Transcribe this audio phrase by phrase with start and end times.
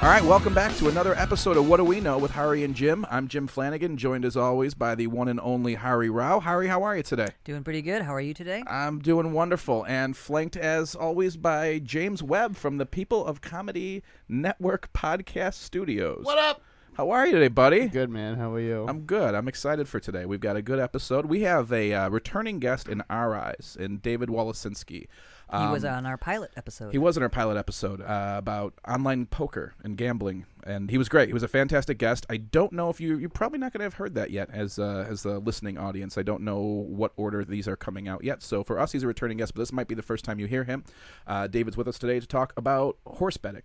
[0.00, 2.72] All right, welcome back to another episode of What Do We Know with Hari and
[2.72, 3.04] Jim.
[3.10, 6.38] I'm Jim Flanagan, joined as always by the one and only Hari Rao.
[6.38, 7.30] Hari, how are you today?
[7.42, 8.02] Doing pretty good.
[8.02, 8.62] How are you today?
[8.68, 14.04] I'm doing wonderful, and flanked as always by James Webb from the People of Comedy
[14.28, 16.20] Network Podcast Studios.
[16.22, 16.62] What up?
[16.94, 17.88] How are you today, buddy?
[17.88, 18.36] Good man.
[18.36, 18.86] How are you?
[18.88, 19.34] I'm good.
[19.34, 20.26] I'm excited for today.
[20.26, 21.26] We've got a good episode.
[21.26, 25.06] We have a uh, returning guest in our eyes, in David Walasinski.
[25.50, 26.92] He was Um, on our pilot episode.
[26.92, 31.08] He was in our pilot episode uh, about online poker and gambling, and he was
[31.08, 31.28] great.
[31.28, 32.26] He was a fantastic guest.
[32.28, 34.78] I don't know if you you're probably not going to have heard that yet as
[34.78, 36.18] uh, as the listening audience.
[36.18, 38.42] I don't know what order these are coming out yet.
[38.42, 40.46] So for us, he's a returning guest, but this might be the first time you
[40.46, 40.84] hear him.
[41.26, 43.62] Uh, David's with us today to talk about horse betting,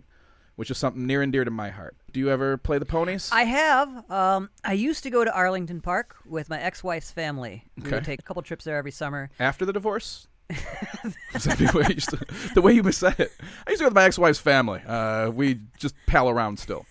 [0.55, 1.95] which is something near and dear to my heart.
[2.11, 3.29] Do you ever play the ponies?
[3.33, 4.09] I have.
[4.09, 7.65] Um, I used to go to Arlington Park with my ex-wife's family.
[7.75, 7.95] We Okay.
[7.95, 9.29] would take a couple trips there every summer.
[9.39, 10.27] After the divorce.
[11.33, 13.31] The way used to- the way you said it?
[13.67, 14.81] I used to go with my ex-wife's family.
[14.85, 16.85] Uh, we just pal around still.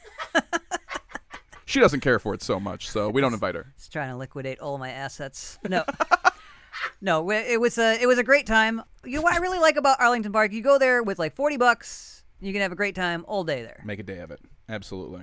[1.65, 3.73] she doesn't care for it so much, so we don't invite her.
[3.77, 5.59] Just trying to liquidate all my assets.
[5.69, 5.85] No.
[7.01, 8.83] no, it was a it was a great time.
[9.05, 10.53] You know what I really like about Arlington Park?
[10.53, 13.63] You go there with like 40 bucks, you can have a great time all day
[13.63, 13.81] there.
[13.85, 14.41] Make a day of it.
[14.69, 15.23] Absolutely.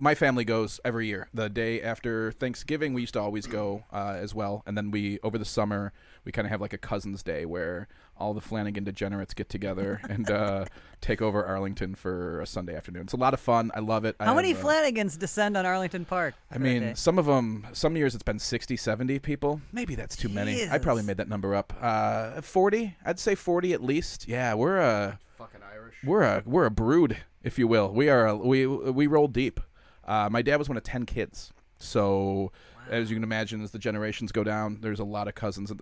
[0.00, 1.28] My family goes every year.
[1.34, 4.62] The day after Thanksgiving, we used to always go uh, as well.
[4.64, 5.92] And then we, over the summer,
[6.24, 10.00] we kind of have like a Cousins Day where all the Flanagan degenerates get together
[10.08, 10.66] and uh,
[11.00, 13.02] take over Arlington for a Sunday afternoon.
[13.02, 13.72] It's a lot of fun.
[13.74, 14.14] I love it.
[14.20, 16.34] I How many have, uh, Flanagans descend on Arlington Park?
[16.50, 16.92] I mean, day?
[16.94, 19.60] some of them, some years it's been 60, 70 people.
[19.72, 20.68] Maybe that's too many.
[20.68, 21.72] I probably made that number up.
[21.80, 22.96] Uh, 40?
[23.04, 24.28] I'd say 40 at least.
[24.28, 25.96] Yeah, we're a fucking Irish.
[26.04, 27.92] we're a we're a brood, if you will.
[27.92, 29.60] We are a, we we roll deep.
[30.08, 31.52] Uh, my dad was one of 10 kids.
[31.78, 32.50] So
[32.90, 35.72] as you can imagine as the generations go down, there's a lot of cousins.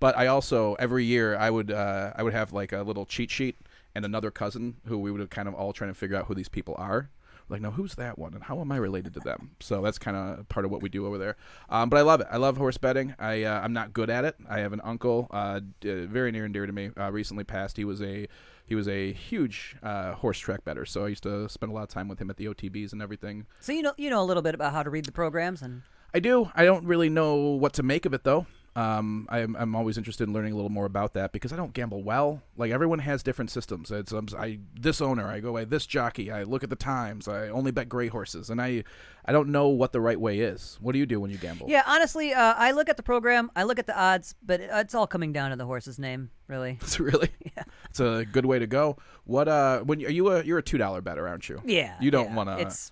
[0.00, 3.30] But I also every year I would uh, I would have like a little cheat
[3.30, 3.58] sheet
[3.94, 6.48] and another cousin who we would kind of all trying to figure out who these
[6.48, 7.10] people are.
[7.48, 9.50] Like no who's that one and how am i related to them?
[9.60, 11.36] So that's kind of part of what we do over there.
[11.68, 12.28] Um, but i love it.
[12.30, 13.14] I love horse betting.
[13.18, 14.36] I uh, i'm not good at it.
[14.48, 17.76] I have an uncle uh, d- very near and dear to me uh, recently passed.
[17.76, 18.26] He was a
[18.64, 20.84] he was a huge uh, horse track better.
[20.84, 23.02] So i used to spend a lot of time with him at the otbs and
[23.02, 23.46] everything.
[23.60, 25.82] So you know you know a little bit about how to read the programs and
[26.14, 26.50] i do.
[26.54, 30.26] I don't really know what to make of it though um, I'm, I'm always interested
[30.26, 32.42] in learning a little more about that because I don't gamble well.
[32.56, 33.90] Like everyone has different systems.
[33.90, 36.30] It's um, I this owner, I go by this jockey.
[36.30, 37.28] I look at the times.
[37.28, 38.84] I only bet gray horses, and I
[39.26, 40.78] I don't know what the right way is.
[40.80, 41.66] What do you do when you gamble?
[41.68, 44.70] Yeah, honestly, uh, I look at the program, I look at the odds, but it-
[44.72, 46.78] it's all coming down to the horse's name, really.
[46.80, 47.64] It's really Yeah.
[47.90, 48.96] it's a good way to go.
[49.24, 51.60] What uh when you, are you a you're a two dollar better, aren't you?
[51.66, 51.94] Yeah.
[52.00, 52.34] You don't yeah.
[52.36, 52.58] want to.
[52.66, 52.90] It's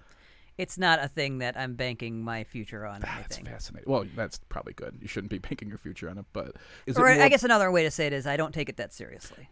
[0.60, 3.02] it's not a thing that I'm banking my future on.
[3.02, 3.48] I That's think.
[3.48, 3.90] fascinating.
[3.90, 4.98] Well, that's probably good.
[5.00, 6.56] You shouldn't be banking your future on it, but
[6.86, 8.68] is Or it more, I guess another way to say it is I don't take
[8.68, 9.48] it that seriously.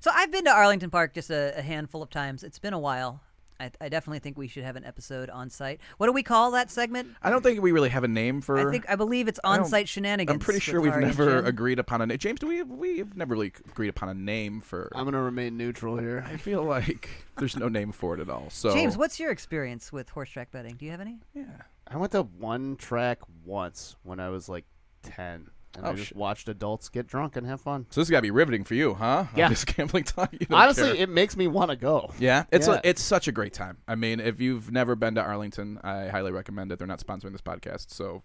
[0.00, 2.42] So I've been to Arlington Park just a, a handful of times.
[2.42, 3.20] It's been a while.
[3.60, 5.80] I, I definitely think we should have an episode on site.
[5.98, 7.08] What do we call that segment?
[7.22, 8.58] I don't think we really have a name for.
[8.58, 10.34] I think I believe it's on site shenanigans.
[10.34, 12.18] I'm pretty sure we've Hari and never agreed upon a name.
[12.18, 12.62] James, do we?
[12.62, 14.90] We've never really agreed upon a name for.
[14.94, 16.24] I'm gonna remain neutral here.
[16.26, 18.48] I feel like there's no name for it at all.
[18.50, 20.76] So James, what's your experience with horse track betting?
[20.76, 21.18] Do you have any?
[21.34, 21.44] Yeah.
[21.86, 24.64] I went to one track once when I was like
[25.02, 25.50] ten,
[25.80, 26.16] and Oh, I just shit.
[26.16, 27.86] watched adults get drunk and have fun.
[27.90, 29.24] So this has got to be riveting for you, huh?
[29.36, 29.48] Yeah.
[29.48, 30.28] This gambling time.
[30.32, 31.02] You don't Honestly, care.
[31.02, 32.12] it makes me want to go.
[32.18, 32.74] yeah, it's Yeah.
[32.76, 33.78] A, it's such a great time.
[33.88, 36.78] I mean, if you've never been to Arlington, I highly recommend it.
[36.78, 38.22] They're not sponsoring this podcast, so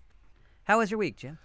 [0.65, 1.37] How was your week, Jim?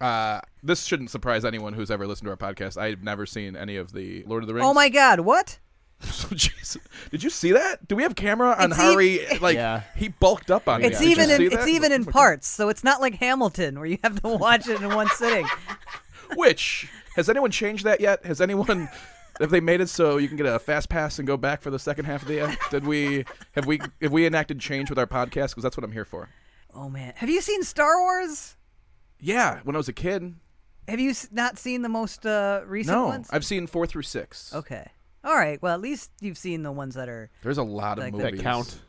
[0.00, 2.76] uh, this shouldn't surprise anyone who's ever listened to our podcast.
[2.80, 4.66] I've never seen any of the Lord of the Rings.
[4.66, 5.20] Oh my God!
[5.20, 5.58] What?
[6.02, 6.76] Jeez.
[7.10, 7.86] Did you see that?
[7.88, 9.20] Do we have camera on It's Hari?
[9.40, 9.82] Like Yeah.
[9.96, 11.06] he bulked up on It's me.
[11.08, 11.68] Did even in see it's that?
[11.68, 14.94] even in parts, so it's not like Hamilton where you have to watch it in
[14.94, 15.46] one sitting.
[16.36, 18.24] Which has anyone changed that yet?
[18.24, 18.88] Has anyone?
[19.40, 21.70] Have they made it so you can get a fast pass and go back for
[21.70, 22.40] the second half of the?
[22.40, 25.50] Uh, did we have we have we enacted change with our podcast?
[25.50, 26.28] Because that's what I'm here for.
[26.74, 28.56] Oh man, have you seen Star Wars?
[29.20, 30.34] Yeah, when I was a kid.
[30.88, 33.28] Have you s- not seen the most uh, recent No, ones?
[33.30, 34.52] I've seen four through six.
[34.54, 34.88] Okay.
[35.24, 35.60] All right.
[35.62, 37.30] Well, at least you've seen the ones that are.
[37.42, 38.38] There's a lot of Like the- movies.
[38.38, 38.80] That count.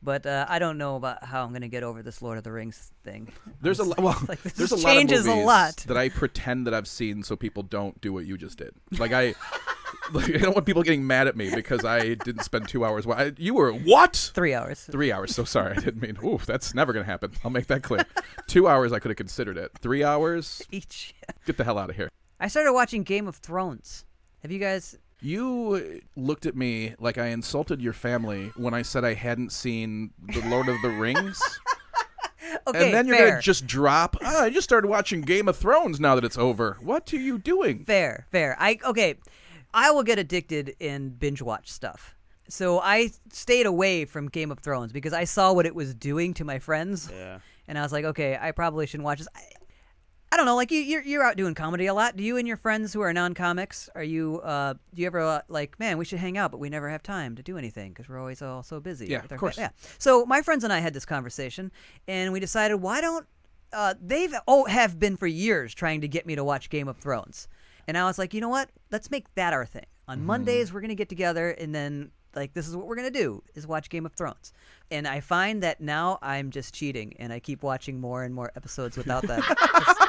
[0.00, 2.44] But uh, I don't know about how I'm going to get over this Lord of
[2.44, 3.32] the Rings thing.
[3.60, 5.76] There's a It's lo- well, like, this there's a lot of changes a movies lot.
[5.88, 8.74] that I pretend that I've seen so people don't do what you just did.
[8.96, 9.34] Like I,
[10.12, 13.08] like, I don't want people getting mad at me because I didn't spend two hours.
[13.08, 14.30] wa- I, you were what?
[14.36, 14.84] Three hours.
[14.84, 15.34] Three hours.
[15.34, 16.16] So sorry, I didn't mean.
[16.24, 17.32] Ooh, that's never gonna happen.
[17.44, 18.06] I'll make that clear.
[18.46, 19.72] Two hours, I could have considered it.
[19.80, 21.12] Three hours, Each.
[21.44, 22.08] get the hell out of here.
[22.38, 24.04] I started watching Game of Thrones.
[24.42, 24.96] Have you guys?
[25.20, 30.10] You looked at me like I insulted your family when I said I hadn't seen
[30.32, 31.40] The Lord of the Rings.
[32.66, 33.28] Okay, and then you're fair.
[33.30, 34.16] gonna just drop.
[34.22, 36.76] Oh, I just started watching Game of Thrones now that it's over.
[36.80, 37.84] What are you doing?
[37.84, 38.56] Fair, fair.
[38.58, 39.16] I okay.
[39.74, 42.14] I will get addicted and binge watch stuff.
[42.48, 46.32] So I stayed away from Game of Thrones because I saw what it was doing
[46.34, 47.38] to my friends, Yeah.
[47.66, 49.28] and I was like, okay, I probably shouldn't watch this.
[49.34, 49.40] I,
[50.30, 52.16] I don't know, like you, you're you're out doing comedy a lot.
[52.16, 54.40] Do you and your friends who are non-comics, are you?
[54.40, 57.02] Uh, do you ever uh, like, man, we should hang out, but we never have
[57.02, 59.06] time to do anything because we're always all so busy.
[59.06, 59.58] Yeah, with of our fa- course.
[59.58, 59.70] yeah.
[59.98, 61.72] So my friends and I had this conversation,
[62.06, 63.26] and we decided why don't
[63.72, 66.98] uh, they've oh have been for years trying to get me to watch Game of
[66.98, 67.48] Thrones,
[67.86, 68.68] and I was like, you know what?
[68.90, 69.86] Let's make that our thing.
[70.08, 73.42] On Mondays, we're gonna get together, and then like this is what we're gonna do
[73.54, 74.52] is watch Game of Thrones.
[74.90, 78.52] And I find that now I'm just cheating, and I keep watching more and more
[78.56, 79.42] episodes without them.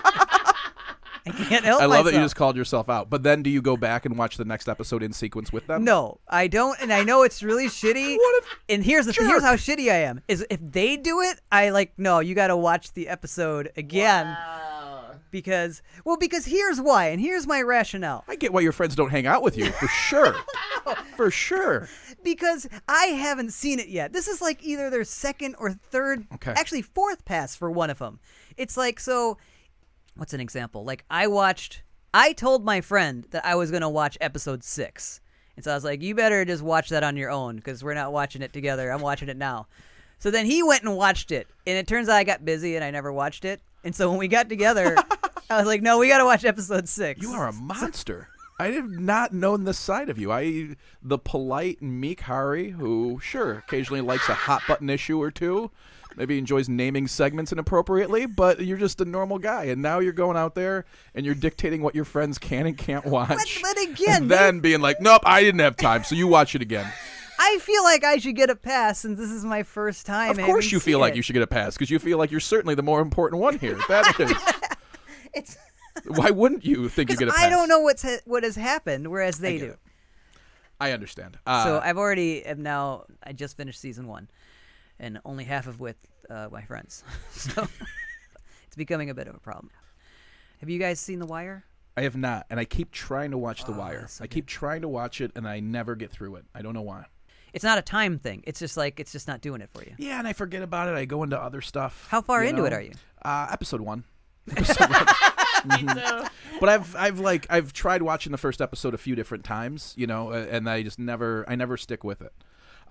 [1.26, 1.84] I can't help it.
[1.84, 3.10] I love that you just called yourself out.
[3.10, 5.84] But then do you go back and watch the next episode in sequence with them?
[5.84, 8.18] No, I don't, and I know it's really shitty.
[8.18, 11.40] What a and here's the here's how shitty I am: is if they do it,
[11.52, 14.36] I like no, you got to watch the episode again
[15.32, 18.24] because well, because here's why, and here's my rationale.
[18.28, 20.36] I get why your friends don't hang out with you for sure.
[21.16, 21.88] for sure.
[22.24, 24.14] Because I haven't seen it yet.
[24.14, 26.52] This is like either their second or third, Okay.
[26.52, 28.20] actually fourth pass for one of them.
[28.58, 29.38] It's like so.
[30.20, 30.84] What's an example?
[30.84, 31.82] Like I watched.
[32.14, 35.22] I told my friend that I was gonna watch episode six,
[35.56, 37.94] and so I was like, "You better just watch that on your own because we're
[37.94, 38.92] not watching it together.
[38.92, 39.68] I'm watching it now."
[40.18, 42.84] So then he went and watched it, and it turns out I got busy and
[42.84, 43.62] I never watched it.
[43.86, 44.98] And so when we got together,
[45.50, 47.22] I was like, "No, we got to watch episode six.
[47.22, 48.28] You are a monster.
[48.60, 50.34] I have not known this side of you.
[50.34, 55.32] I, the polite and meek Hari, who sure occasionally likes a hot button issue or
[55.32, 55.72] two,
[56.20, 59.64] maybe enjoys naming segments inappropriately, but you're just a normal guy.
[59.66, 60.86] And now you're going out there
[61.16, 63.62] and you're dictating what your friends can and can't watch.
[63.62, 66.62] but again, and then being like, nope, I didn't have time, so you watch it
[66.62, 66.92] again.
[67.42, 70.32] I feel like I should get a pass since this is my first time.
[70.32, 72.42] Of course, you feel like you should get a pass because you feel like you're
[72.42, 73.80] certainly the more important one here.
[73.88, 74.34] That is.
[75.34, 75.58] It's
[76.06, 77.46] Why wouldn't you think you get a pass?
[77.46, 79.72] I don't know what's ha- what has happened, whereas they get do.
[79.72, 79.80] it.
[80.82, 81.38] I understand.
[81.48, 83.06] Uh, so I've already am now.
[83.24, 84.28] I just finished season one,
[85.00, 85.98] and only half of with
[86.30, 87.04] uh, my friends.
[87.32, 87.68] so
[88.68, 89.70] it's becoming a bit of a problem.
[90.60, 91.64] Have you guys seen The Wire?
[91.98, 94.06] I have not, and I keep trying to watch The Oh, Wire.
[94.08, 96.46] so I keep trying to watch it, and I never get through it.
[96.56, 97.06] I don't know why.
[97.52, 98.44] It's not a time thing.
[98.46, 99.94] It's just like it's just not doing it for you.
[99.98, 100.96] Yeah, and I forget about it.
[100.96, 102.08] I go into other stuff.
[102.10, 102.92] How far you into it are you?
[103.24, 104.04] Uh, episode one.
[104.56, 105.06] Episode one.
[105.60, 106.30] Mhm.
[106.62, 110.08] But I've I've like I've tried watching the first episode a few different times, you
[110.08, 112.32] know, uh, and I just never I never stick with it.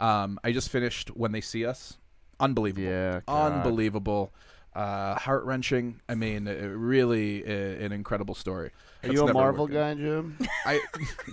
[0.00, 1.96] Um, I just finished when they see us.
[2.40, 2.86] Unbelievable.
[2.88, 3.52] Yeah, God.
[3.52, 4.32] Unbelievable.
[4.74, 6.00] Uh, heart wrenching.
[6.08, 8.68] I mean, uh, really uh, an incredible story.
[8.68, 8.72] Are
[9.08, 9.76] That's you a Marvel working.
[9.76, 10.38] guy, Jim?
[10.64, 10.80] I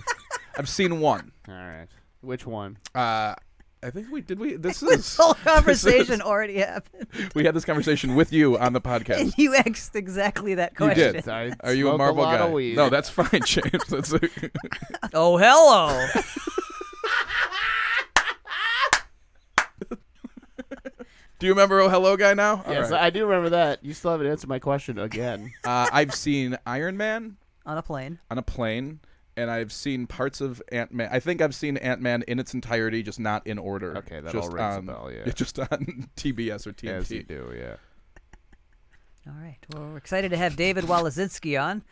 [0.57, 1.31] I've seen one.
[1.47, 1.87] All right.
[2.21, 2.77] Which one?
[2.95, 3.35] Uh,
[3.83, 4.39] I think we did.
[4.39, 8.33] We this This is whole this conversation is- already happened, we had this conversation with
[8.33, 9.19] you on the podcast.
[9.19, 11.15] and you asked exactly that question.
[11.15, 11.49] You question.
[11.49, 11.57] did.
[11.61, 12.73] I Are you a Marvel lot guy?
[12.73, 13.83] No, that's fine, James.
[13.89, 14.19] That's a,
[15.13, 16.07] Oh, hello.
[21.39, 22.63] Do you remember Oh Hello Guy now?
[22.65, 23.01] All Yes, right.
[23.03, 23.83] I do remember that.
[23.83, 25.51] You still haven't answered my question again.
[25.63, 27.35] uh, I've seen Iron Man
[27.65, 28.19] On a plane.
[28.31, 28.99] on a plane,
[29.35, 31.09] and I've seen parts of Ant Man.
[31.11, 33.97] I think I've seen Ant Man in its entirety, just not in order.
[33.97, 35.29] Okay, that just all rings a on, bell, yeah.
[35.33, 36.83] Just on TBS or TNT.
[36.83, 37.53] Yes, you do.
[37.57, 37.75] Yeah.
[39.27, 39.57] All right.
[39.73, 41.83] Well, we're excited to have David Walasinski on.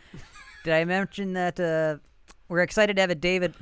[0.64, 1.98] Did I mention that uh,
[2.48, 3.54] we're excited to have a David?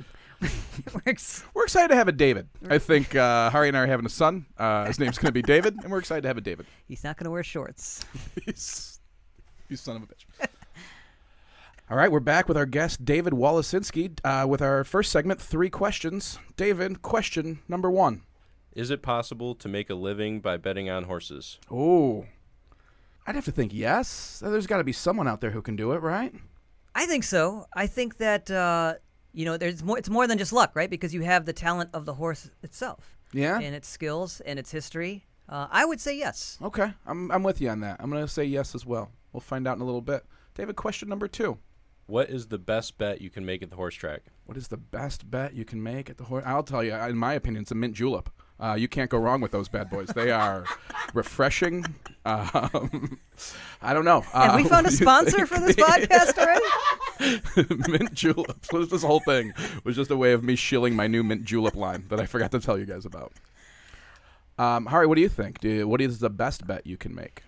[0.94, 1.14] we're
[1.54, 2.48] We're excited to have a David.
[2.68, 4.46] I think uh, Hari and I are having a son.
[4.58, 6.66] Uh, his name's going to be David, and we're excited to have a David.
[6.88, 8.04] he's not going to wear shorts.
[8.44, 9.00] He's,
[9.68, 10.48] you son of a bitch.
[11.90, 15.68] All right, we're back with our guest, David Walasinski, uh, with our first segment, Three
[15.68, 16.38] Questions.
[16.56, 18.22] David, question number one.
[18.74, 21.58] Is it possible to make a living by betting on horses?
[21.70, 22.24] Oh,
[23.26, 24.40] I'd have to think yes.
[24.42, 26.32] There's got to be someone out there who can do it, right?
[26.94, 27.66] I think so.
[27.74, 28.94] I think that uh,
[29.32, 29.98] you know, there's more.
[29.98, 30.90] It's more than just luck, right?
[30.90, 33.58] Because you have the talent of the horse itself Yeah.
[33.60, 35.24] and its skills and its history.
[35.48, 36.58] Uh, I would say yes.
[36.62, 37.96] Okay, I'm, I'm with you on that.
[38.00, 39.10] I'm going to say yes as well.
[39.32, 40.24] We'll find out in a little bit.
[40.54, 41.58] David, question number two.
[42.06, 44.22] What is the best bet you can make at the horse track?
[44.44, 46.44] What is the best bet you can make at the horse?
[46.46, 48.28] I'll tell you, in my opinion, it's a mint julep.
[48.60, 50.08] Uh, you can't go wrong with those bad boys.
[50.08, 50.64] They are
[51.14, 51.84] refreshing.
[52.24, 53.18] Um,
[53.82, 54.20] I don't know.
[54.20, 56.64] Have we Uh, found a what do you sponsor for this podcast already?
[57.88, 58.68] mint juleps.
[58.90, 59.52] This whole thing
[59.84, 62.50] was just a way of me shilling my new mint julep line that I forgot
[62.52, 63.32] to tell you guys about?
[64.58, 65.60] Um, Hari, what do you think?
[65.60, 67.42] Do you, what is the best bet you can make?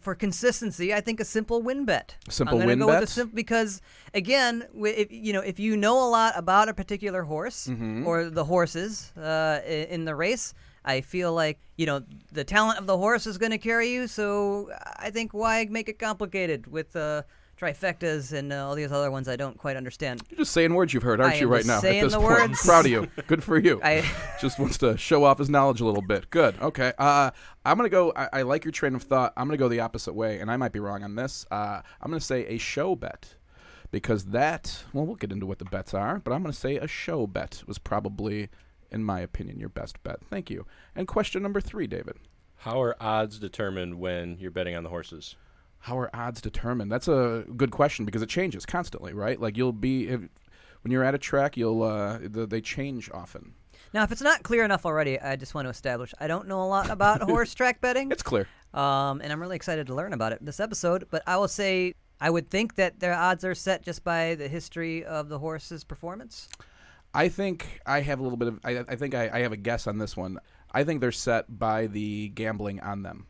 [0.00, 2.16] for consistency, I think a simple win bet.
[2.28, 3.00] Simple I'm win go bet?
[3.00, 3.80] With a because
[4.12, 8.06] again, if you know if you know a lot about a particular horse Mm-hmm.
[8.06, 10.52] or the horses uh, in the race,
[10.84, 14.06] I feel like you know the talent of the horse is going to carry you.
[14.08, 17.22] So I think why make it complicated with uh,
[17.58, 20.22] trifectas and uh, all these other ones I don't quite understand.
[20.30, 21.80] You're just saying words you've heard, aren't I you, right now?
[21.80, 22.30] saying at this the point.
[22.50, 22.64] words.
[22.64, 23.08] Proud of you.
[23.26, 23.80] Good for you.
[23.82, 24.04] I
[24.40, 26.30] just wants to show off his knowledge a little bit.
[26.30, 26.54] Good.
[26.60, 26.92] Okay.
[26.98, 27.30] Uh,
[27.64, 28.12] I'm gonna go.
[28.14, 29.32] I, I like your train of thought.
[29.36, 31.44] I'm gonna go the opposite way, and I might be wrong on this.
[31.50, 33.34] Uh, I'm gonna say a show bet,
[33.90, 34.84] because that.
[34.92, 37.62] Well, we'll get into what the bets are, but I'm gonna say a show bet
[37.66, 38.48] was probably,
[38.90, 40.18] in my opinion, your best bet.
[40.30, 40.66] Thank you.
[40.94, 42.16] And question number three, David.
[42.62, 45.36] How are odds determined when you're betting on the horses?
[45.80, 46.90] How are odds determined?
[46.90, 49.40] That's a good question because it changes constantly, right?
[49.40, 50.20] Like you'll be if,
[50.82, 53.54] when you're at a track, you'll uh, the, they change often.
[53.92, 56.62] now, if it's not clear enough already, I just want to establish I don't know
[56.62, 58.10] a lot about horse track betting.
[58.10, 58.48] It's clear.
[58.74, 61.06] Um, and I'm really excited to learn about it this episode.
[61.10, 64.48] But I will say I would think that their odds are set just by the
[64.48, 66.48] history of the horse's performance.
[67.14, 68.60] I think I have a little bit of.
[68.64, 70.38] I, I think I, I have a guess on this one.
[70.72, 73.26] I think they're set by the gambling on them.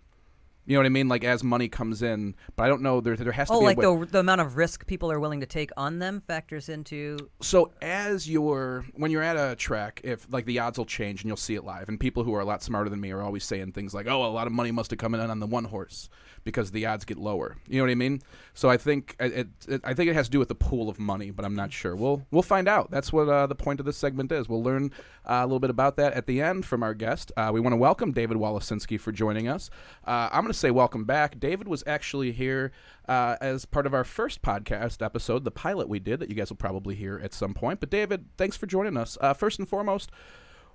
[0.69, 1.09] You know what I mean?
[1.09, 3.01] Like as money comes in, but I don't know.
[3.01, 5.41] There, there has to Oh, be like the the amount of risk people are willing
[5.41, 7.17] to take on them factors into.
[7.41, 11.29] So as you're when you're at a track, if like the odds will change and
[11.29, 13.45] you'll see it live, and people who are a lot smarter than me are always
[13.45, 15.65] saying things like, "Oh, a lot of money must have come in on the one
[15.65, 16.11] horse
[16.45, 18.21] because the odds get lower." You know what I mean?
[18.53, 20.99] So I think it, it I think it has to do with the pool of
[20.99, 21.97] money, but I'm not sure.
[21.97, 22.91] We'll we'll find out.
[22.91, 24.51] That's what uh, the point of this segment is.
[24.51, 24.93] We'll learn
[25.25, 27.33] uh, a little bit about that at the end from our guest.
[27.39, 29.71] Uh, we want to welcome David Walasinski for joining us.
[30.07, 31.38] Uh, I'm going to say welcome back.
[31.38, 32.73] David was actually here
[33.09, 36.50] uh, as part of our first podcast episode, the pilot we did that you guys
[36.50, 37.81] will probably hear at some point.
[37.81, 39.17] But David, thanks for joining us.
[39.21, 40.11] Uh, first and foremost,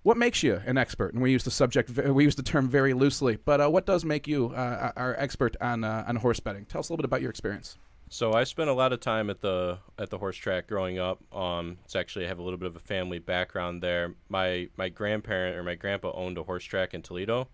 [0.04, 1.14] what makes you an expert?
[1.14, 3.38] And we use the subject, we use the term very loosely.
[3.38, 6.66] But uh, what does make you uh, our expert on uh, on horse betting?
[6.66, 7.78] Tell us a little bit about your experience.
[8.10, 11.20] So I spent a lot of time at the at the horse track growing up.
[11.34, 14.14] Um, it's actually I have a little bit of a family background there.
[14.30, 17.48] My my grandparent or my grandpa owned a horse track in Toledo,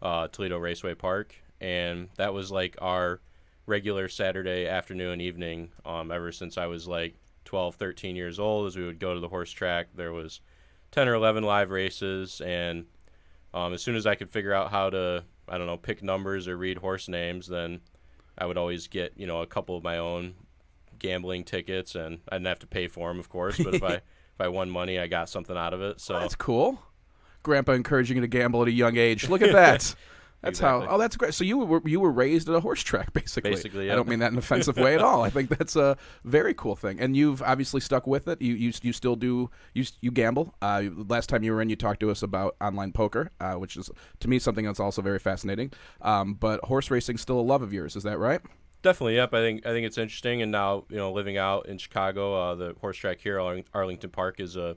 [0.00, 3.20] uh, Toledo Raceway Park, and that was like our
[3.66, 5.70] regular Saturday afternoon evening.
[5.84, 9.20] Um, ever since I was like 12, 13 years old, as we would go to
[9.20, 10.40] the horse track, there was
[10.90, 12.86] 10 or 11 live races, and
[13.54, 16.46] um, as soon as I could figure out how to I don't know pick numbers
[16.48, 17.80] or read horse names, then
[18.36, 20.34] I would always get you know a couple of my own
[20.98, 23.58] gambling tickets, and I didn't have to pay for them, of course.
[23.58, 26.00] But if I if I won money, I got something out of it.
[26.00, 26.82] So That's cool.
[27.42, 29.28] Grandpa encouraging you to gamble at a young age.
[29.28, 29.94] Look at that.
[30.42, 30.86] That's Exactly.
[30.86, 30.94] how.
[30.94, 31.34] Oh, that's great.
[31.34, 33.50] So you were you were raised at a horse track, basically.
[33.50, 35.22] Basically, I don't mean that in an offensive way at all.
[35.22, 38.40] I think that's a very cool thing, and you've obviously stuck with it.
[38.40, 40.54] You you, you still do you you gamble.
[40.62, 43.76] Uh, last time you were in, you talked to us about online poker, uh, which
[43.76, 43.90] is
[44.20, 45.72] to me something that's also very fascinating.
[46.02, 48.40] Um, but horse racing still a love of yours, is that right?
[48.80, 49.34] definitely, yep.
[49.34, 52.54] I think I think it's interesting, and now you know living out in Chicago, uh,
[52.54, 54.76] the horse track here, Arling- Arlington Park, is a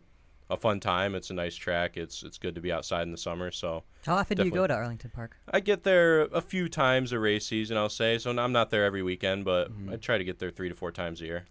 [0.52, 1.16] a fun time.
[1.16, 1.98] It's a nice track.
[1.98, 3.50] It's it's good to be outside in the summer.
[3.52, 5.38] So How often do you go to Arlington Park?
[5.52, 8.18] I get there a few times a race season, I'll say.
[8.18, 10.92] So I'm not there every weekend, but I try to get there three to four
[10.92, 11.46] times a year.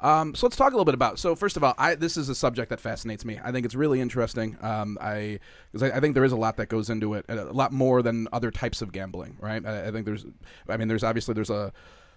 [0.00, 1.18] Um, so let's talk a little bit about.
[1.18, 3.40] So first of all, I, this is a subject that fascinates me.
[3.42, 4.56] I think it's really interesting.
[4.60, 5.38] Um, I
[5.72, 8.02] because I, I think there is a lot that goes into it, a lot more
[8.02, 9.64] than other types of gambling, right?
[9.64, 10.26] I, I think there's,
[10.68, 11.72] I mean, there's obviously there's a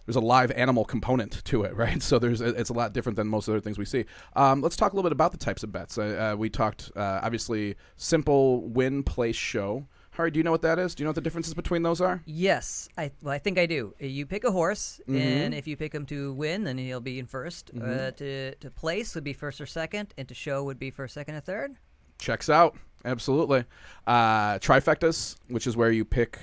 [0.07, 2.01] there's a live animal component to it, right?
[2.01, 4.05] So there's it's a lot different than most other things we see.
[4.35, 5.97] Um, let's talk a little bit about the types of bets.
[5.99, 9.85] Uh, uh, we talked uh, obviously simple win, place, show.
[10.11, 10.95] Hari, do you know what that is?
[10.95, 12.23] Do you know what the differences between those are?
[12.25, 13.93] Yes, I well, I think I do.
[14.01, 15.15] Uh, You pick a horse, Mm-hmm.
[15.17, 18.71] and if you pick him to win, then he'll be in 1st Uh, to to
[18.71, 21.75] place would be first or second, and to show would be first, second, and third.
[22.17, 22.75] Checks out.
[23.05, 23.63] Absolutely.
[24.07, 26.39] Uh, trifectas, which is where you pick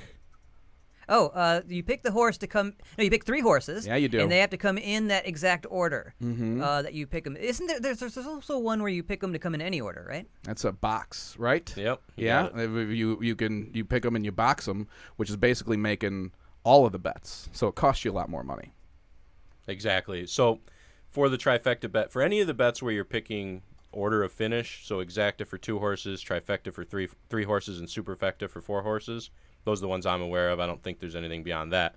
[1.08, 2.74] Oh, uh, you pick the horse to come.
[2.98, 3.86] No, you pick three horses.
[3.86, 4.20] Yeah, you do.
[4.20, 6.62] And they have to come in that exact order mm-hmm.
[6.62, 7.36] uh, that you pick them.
[7.36, 7.80] Isn't there?
[7.80, 10.26] There's, there's also one where you pick them to come in any order, right?
[10.42, 11.72] That's a box, right?
[11.76, 12.00] Yep.
[12.16, 12.88] you Yeah, got it.
[12.90, 16.32] You you can you pick them and you box them, which is basically making
[16.64, 17.48] all of the bets.
[17.52, 18.72] So it costs you a lot more money.
[19.66, 20.26] Exactly.
[20.26, 20.60] So
[21.08, 24.84] for the trifecta bet, for any of the bets where you're picking order of finish,
[24.84, 29.30] so exacta for two horses, trifecta for three three horses, and superfecta for four horses,
[29.64, 30.60] those are the ones I'm aware of.
[30.60, 31.96] I don't think there's anything beyond that.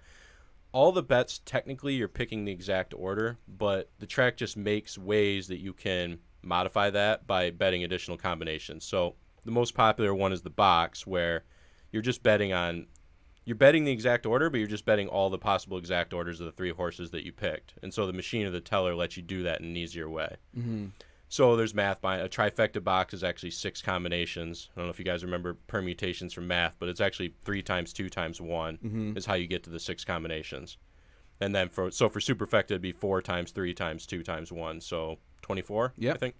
[0.71, 5.47] All the bets, technically, you're picking the exact order, but the track just makes ways
[5.47, 8.86] that you can modify that by betting additional combinations.
[8.86, 11.43] So the most popular one is the box, where
[11.91, 12.88] you're just betting on
[13.47, 16.47] you're betting the exact order, but you're just betting all the possible exact orders of
[16.47, 17.75] the three horses that you picked.
[17.81, 20.36] And so the machine or the teller lets you do that in an easier way.
[20.55, 20.88] Mm-hmm.
[21.29, 24.69] So there's math behind a trifecta box is actually six combinations.
[24.75, 27.91] I don't know if you guys remember permutations from math, but it's actually three times
[27.91, 29.17] two times one mm-hmm.
[29.17, 30.77] is how you get to the six combinations.
[31.41, 34.81] And then for so for superfecta it'd be four times three times two times one,
[34.81, 35.93] so twenty four.
[35.98, 36.36] Yeah, I think.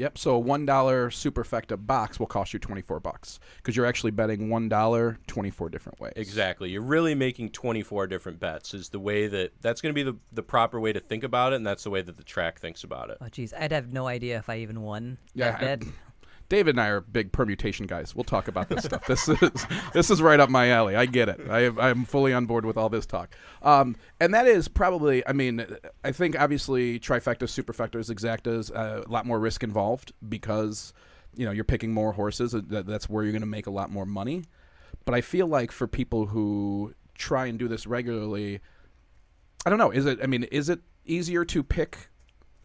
[0.00, 0.16] Yep.
[0.16, 4.12] So a one dollar superfecta box will cost you twenty four bucks because you're actually
[4.12, 6.14] betting one dollar twenty four different ways.
[6.16, 6.70] Exactly.
[6.70, 8.72] You're really making 24 different bets.
[8.72, 11.52] Is the way that that's going to be the the proper way to think about
[11.52, 13.18] it, and that's the way that the track thinks about it.
[13.20, 15.84] Oh, geez, I'd have no idea if I even won Yeah, that I- bet.
[16.50, 18.14] David and I are big permutation guys.
[18.14, 19.06] We'll talk about this stuff.
[19.06, 20.96] This is this is right up my alley.
[20.96, 21.40] I get it.
[21.48, 23.30] I I'm fully on board with all this talk.
[23.62, 25.26] Um, and that is probably.
[25.26, 25.64] I mean,
[26.04, 30.92] I think obviously trifectas, superfectas, exactas, uh, a lot more risk involved because
[31.36, 32.52] you know you're picking more horses.
[32.52, 34.44] that's where you're going to make a lot more money.
[35.04, 38.60] But I feel like for people who try and do this regularly,
[39.64, 39.92] I don't know.
[39.92, 40.18] Is it?
[40.20, 42.09] I mean, is it easier to pick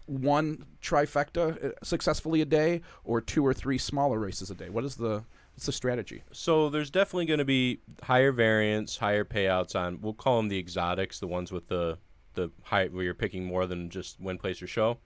[0.06, 4.70] one trifecta uh, successfully a day or two or three smaller races a day?
[4.70, 6.24] What is the what's the strategy?
[6.32, 10.00] So there's definitely going to be higher variance, higher payouts on.
[10.02, 11.98] We'll call them the exotics, the ones with the
[12.34, 14.98] the high where you're picking more than just win, place, or show.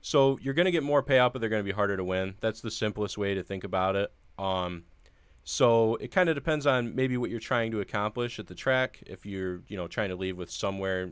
[0.00, 2.34] So you're going to get more payout, but they're going to be harder to win.
[2.40, 4.12] That's the simplest way to think about it.
[4.38, 4.84] Um,
[5.42, 9.02] so it kind of depends on maybe what you're trying to accomplish at the track.
[9.06, 11.10] If you're you know trying to leave with somewhere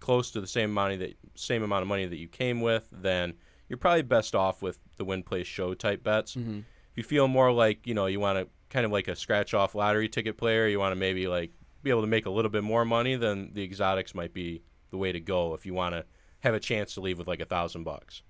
[0.00, 3.34] close to the same money that same amount of money that you came with, then
[3.68, 6.36] you're probably best off with the win, place, show type bets.
[6.36, 9.54] If you feel more like you know you want to kind of like a scratch
[9.54, 12.50] off lottery ticket player, you want to maybe like be able to make a little
[12.50, 15.94] bit more money, then the exotics might be the way to go if you want
[15.94, 16.04] to
[16.40, 18.22] have a chance to leave with like a thousand bucks.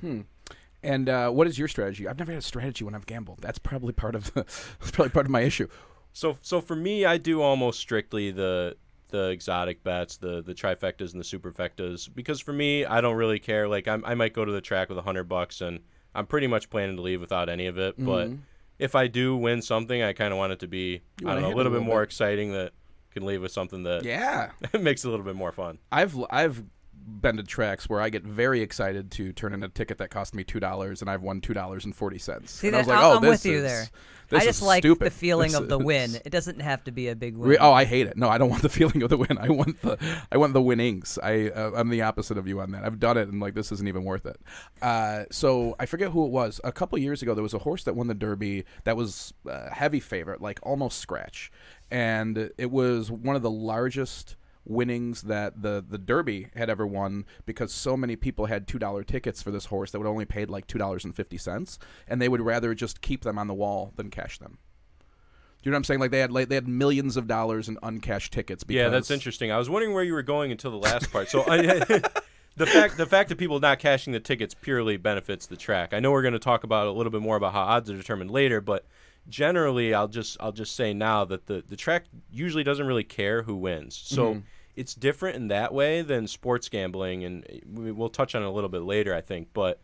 [0.00, 0.22] Hmm.
[0.82, 2.06] And uh, what is your strategy?
[2.06, 3.40] I've never had a strategy when I've gambled.
[3.40, 4.42] That's probably part of the,
[4.80, 5.68] that's probably part of my issue.
[6.12, 8.76] So so for me, I do almost strictly the
[9.08, 13.38] the exotic bets, the the trifectas and the superfectas, because for me, I don't really
[13.38, 13.68] care.
[13.68, 15.80] Like I'm, I might go to the track with a hundred bucks, and
[16.14, 17.94] I'm pretty much planning to leave without any of it.
[17.98, 18.06] Mm-hmm.
[18.06, 18.30] But
[18.78, 21.52] if I do win something, I kind of want it to be I don't know
[21.52, 22.08] a little bit more bit.
[22.08, 22.72] exciting that
[23.10, 24.50] can leave with something that Yeah,
[24.80, 25.78] makes it a little bit more fun.
[25.90, 26.62] I've I've
[27.22, 30.44] to tracks where I get very excited to turn in a ticket that cost me
[30.44, 32.52] two dollars, and I've won two dollars and forty cents.
[32.52, 33.86] See and I was like, oh, I'm this with you is- there.
[34.30, 35.06] I just like stupid.
[35.06, 36.14] the feeling This of the win.
[36.16, 37.48] It doesn't have to be a big win.
[37.48, 38.18] Re- oh, I hate it.
[38.18, 39.38] No, I don't want the feeling of the win.
[39.38, 39.96] I want the
[40.30, 41.18] I want the winnings.
[41.22, 42.84] I uh, I'm the opposite of you on that.
[42.84, 44.38] I've done it and like this isn't even worth it.
[44.82, 46.60] Uh, so I forget who it was.
[46.62, 49.70] A couple years ago, there was a horse that won the Derby that was a
[49.72, 51.50] heavy favorite, like almost scratch,
[51.90, 54.36] and it was one of the largest
[54.68, 59.02] winnings that the the Derby had ever won because so many people had two dollar
[59.02, 62.20] tickets for this horse that would only paid like two dollars and fifty cents, and
[62.20, 64.58] they would rather just keep them on the wall than cash them.
[65.62, 66.00] Do you know what I'm saying?
[66.00, 68.62] Like they had like they had millions of dollars in uncashed tickets.
[68.62, 69.50] Because, Yeah, that's interesting.
[69.50, 71.28] I was wondering where you were going until the last part.
[71.28, 71.62] So I,
[72.56, 75.92] the fact the fact that people not cashing the tickets purely benefits the track.
[75.92, 77.96] I know we're going to talk about a little bit more about how odds are
[77.96, 78.86] determined later, but
[79.28, 83.42] generally, I'll just I'll just say now that the the track usually doesn't really care
[83.42, 83.96] who wins.
[83.96, 84.34] So.
[84.34, 84.40] Mm-hmm.
[84.78, 88.50] It's different in that way than sports gambling, and we- we'll touch on it a
[88.50, 89.48] little bit later, I think.
[89.52, 89.80] But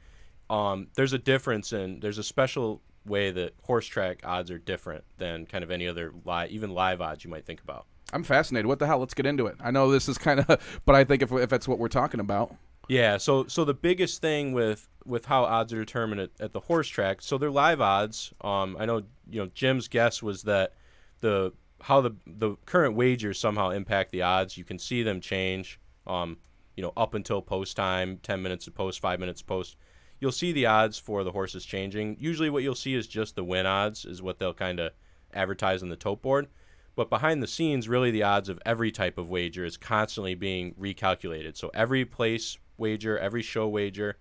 [0.50, 5.04] um, there's a difference, and there's a special way that horse track odds are different
[5.18, 7.87] than kind of any other live, even live odds you might think about.
[8.12, 8.66] I'm fascinated.
[8.66, 8.98] What the hell?
[8.98, 9.57] Let's get into it.
[9.61, 12.20] I know this is kind of, but I think if if that's what we're talking
[12.20, 12.54] about,
[12.88, 16.61] Yeah, so so the biggest thing with with how odds are determined at, at the
[16.61, 18.33] horse track, so they're live odds.
[18.42, 20.74] Um, I know you know Jim's guess was that
[21.20, 21.52] the
[21.85, 24.57] how the the current wagers somehow impact the odds.
[24.57, 25.79] You can see them change.
[26.07, 26.38] Um,
[26.77, 29.77] you know, up until post time, ten minutes of post, five minutes post.
[30.18, 32.16] You'll see the odds for the horses changing.
[32.18, 34.92] Usually, what you'll see is just the win odds is what they'll kind of
[35.35, 36.49] advertise on the tote board.
[36.97, 40.73] But behind the scenes, really the odds of every type of wager is constantly being
[40.75, 41.57] recalculated.
[41.57, 44.16] So every place wager, every show wager,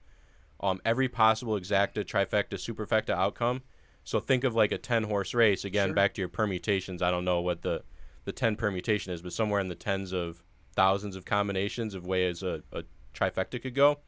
[0.59, 3.61] um, every possible exacta, trifecta, superfecta outcome.
[4.03, 5.65] So think of like a 10 horse race.
[5.65, 7.01] Again, back to your permutations.
[7.01, 7.83] I don't know what the,
[8.25, 10.43] the 10 permutation is, but somewhere in the tens of
[10.75, 13.99] thousands of combinations of ways a, a trifecta could go.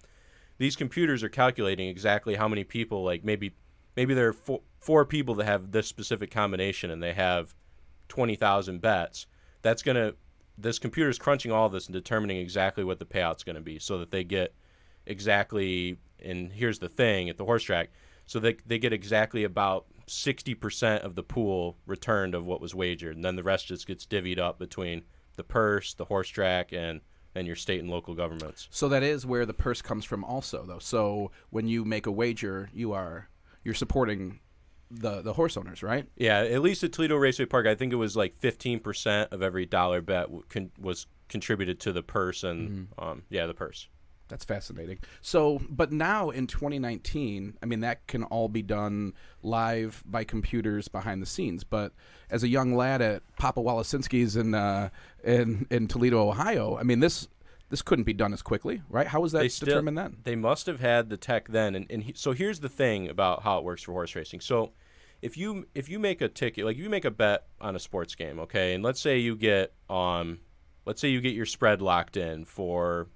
[0.58, 3.56] These computers are calculating exactly how many people, like maybe
[3.96, 7.56] maybe there are four, four people that have this specific combination and they have
[8.10, 9.28] 20,000 bets.
[9.62, 10.16] That's going to,
[10.58, 13.80] this computer is crunching all this and determining exactly what the payout's going to be
[13.80, 14.54] so that they get
[15.06, 17.90] exactly, and here's the thing at the horse track,
[18.26, 23.16] so they, they get exactly about 60% of the pool returned of what was wagered.
[23.16, 25.04] And then the rest just gets divvied up between
[25.36, 27.02] the purse, the horse track, and,
[27.34, 28.68] and your state and local governments.
[28.72, 30.80] so that is where the purse comes from, also though.
[30.80, 33.30] So when you make a wager, you are
[33.64, 34.40] you're supporting
[34.92, 36.08] the the horse owners, right?
[36.16, 39.66] Yeah, at least at Toledo Raceway Park, I think it was like 15% of every
[39.66, 43.88] dollar bet con- was contributed to the purse and, um, yeah, the purse.
[44.28, 45.00] That's fascinating.
[45.22, 50.88] So, but now in 2019, I mean, that can all be done live by computers
[50.88, 51.64] behind the scenes.
[51.64, 51.94] But
[52.30, 54.90] as a young lad at Papa Walasinski's in uh,
[55.24, 57.28] in in Toledo, Ohio, I mean this.
[57.68, 59.08] This couldn't be done as quickly, right?
[59.08, 60.18] How was that still- determined then?
[60.24, 63.42] They must have had the tech then, and, and he, so here's the thing about
[63.42, 64.42] how it works for horse racing.
[64.42, 64.74] So,
[65.24, 67.80] if you if you make a ticket, like if you make a bet on a
[67.80, 70.42] sports game, okay, and let's say you get um,
[70.86, 73.08] let's say you get your spread locked in for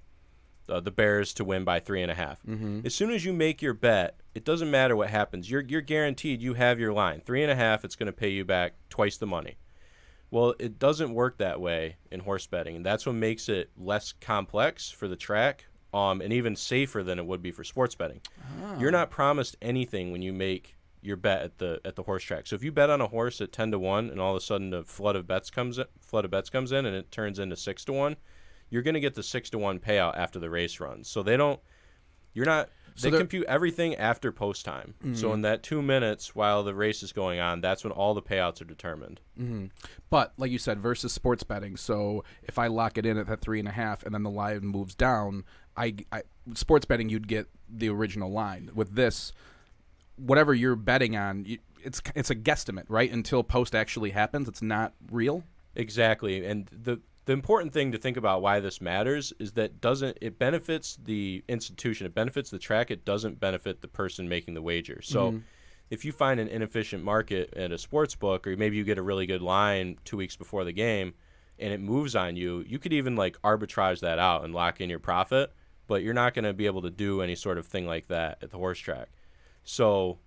[0.69, 2.41] uh, the Bears to win by three and a half.
[2.43, 2.81] Mm-hmm.
[2.85, 5.49] As soon as you make your bet, it doesn't matter what happens.
[5.49, 7.83] You're you're guaranteed you have your line three and a half.
[7.83, 9.57] It's going to pay you back twice the money.
[10.31, 14.11] Well, it doesn't work that way in horse betting, and that's what makes it less
[14.11, 18.21] complex for the track, um, and even safer than it would be for sports betting.
[18.79, 22.45] You're not promised anything when you make your bet at the at the horse track.
[22.45, 24.41] So if you bet on a horse at ten to one, and all of a
[24.41, 27.39] sudden a flood of bets comes in, flood of bets comes in, and it turns
[27.39, 28.17] into six to one,
[28.69, 31.07] you're going to get the six to one payout after the race runs.
[31.07, 31.59] So they don't.
[32.33, 32.69] You're not.
[32.95, 34.93] So they compute everything after post time.
[35.13, 35.35] So mm-hmm.
[35.35, 38.61] in that two minutes while the race is going on, that's when all the payouts
[38.61, 39.21] are determined.
[39.39, 39.67] Mm-hmm.
[40.09, 41.77] But like you said, versus sports betting.
[41.77, 44.29] So if I lock it in at that three and a half, and then the
[44.29, 45.45] line moves down,
[45.77, 46.23] I, I
[46.55, 48.69] sports betting you'd get the original line.
[48.73, 49.31] With this,
[50.17, 53.11] whatever you're betting on, you, it's it's a guesstimate, right?
[53.11, 55.43] Until post actually happens, it's not real.
[55.75, 60.17] Exactly, and the the important thing to think about why this matters is that doesn't
[60.19, 64.63] it benefits the institution, it benefits the track, it doesn't benefit the person making the
[64.63, 64.99] wager.
[65.03, 65.37] So, mm-hmm.
[65.91, 69.03] if you find an inefficient market at a sports book, or maybe you get a
[69.03, 71.13] really good line two weeks before the game,
[71.59, 74.89] and it moves on you, you could even like arbitrage that out and lock in
[74.89, 75.53] your profit,
[75.85, 78.39] but you're not going to be able to do any sort of thing like that
[78.41, 79.09] at the horse track.
[79.63, 80.17] So,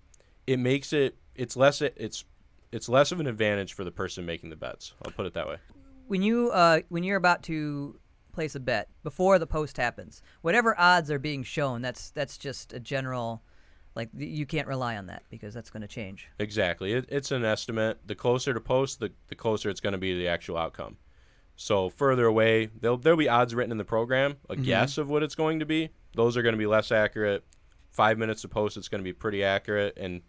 [0.47, 2.23] it makes it it's less it's
[2.71, 4.93] it's less of an advantage for the person making the bets.
[5.03, 5.57] I'll put it that way.
[6.07, 7.99] When you uh, when you're about to
[8.33, 12.73] place a bet before the post happens, whatever odds are being shown, that's that's just
[12.73, 13.43] a general,
[13.95, 16.27] like you can't rely on that because that's going to change.
[16.39, 16.93] Exactly.
[16.93, 17.99] It, it's an estimate.
[18.05, 20.97] The closer to post, the, the closer it's going to be to the actual outcome.
[21.55, 25.21] So further away, there'll there'll be odds written in the program, a guess of what
[25.21, 25.89] it's going to be.
[26.15, 27.43] Those are going to be less accurate.
[27.91, 30.21] Five minutes to post, it's going to be pretty accurate, and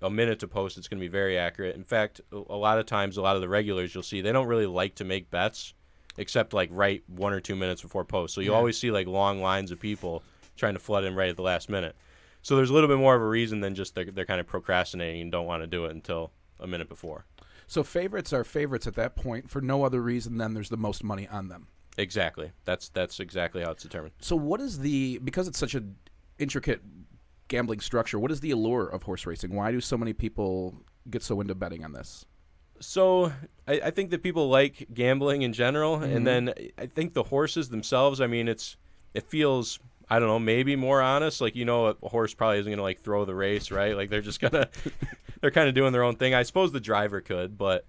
[0.00, 1.76] a minute to post, it's going to be very accurate.
[1.76, 4.46] In fact, a, lot of times, a lot of the regulars you'll see they don't
[4.46, 5.74] really like to make bets,
[6.16, 8.34] except like right one or two minutes before post.
[8.34, 10.22] So you always see like long lines of people
[10.56, 11.96] trying to flood in right at the last minute.
[12.42, 14.46] So there's a little bit more of a reason than just they're, they're kind of
[14.46, 17.24] procrastinating and don't want to do it until a minute before.
[17.68, 21.04] So favorites are favorites at that point for no other reason than there's the most
[21.04, 21.68] money on them.
[21.98, 22.50] Exactly.
[22.64, 24.12] That's that's exactly how it's determined.
[24.20, 25.96] So what is the because it's such an
[26.38, 26.80] intricate
[27.52, 28.18] gambling structure?
[28.18, 29.54] What is the allure of horse racing?
[29.54, 32.24] Why do so many people get so into betting on this?
[32.80, 33.30] So
[33.68, 37.68] I, I think that people like gambling in general, and then I think the horses
[37.68, 38.20] themselves.
[38.20, 38.76] I mean, it's
[39.14, 41.40] it feels I don't know maybe more honest.
[41.40, 43.94] Like you know, a horse probably isn't gonna like throw the race, right?
[43.94, 44.68] Like they're just gonna
[45.40, 46.34] they're kind of doing their own thing.
[46.34, 47.86] I suppose the driver could, but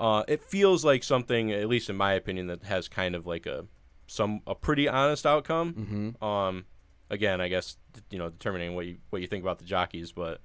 [0.00, 3.46] uh, it feels like something, at least in my opinion, that has kind of like
[3.46, 3.66] a
[4.06, 5.74] some a pretty honest outcome.
[5.74, 6.24] Mm-hmm.
[6.24, 6.64] Um,
[7.14, 7.76] again, I guess
[8.10, 10.40] you know determining what you what you think about the jockeys, but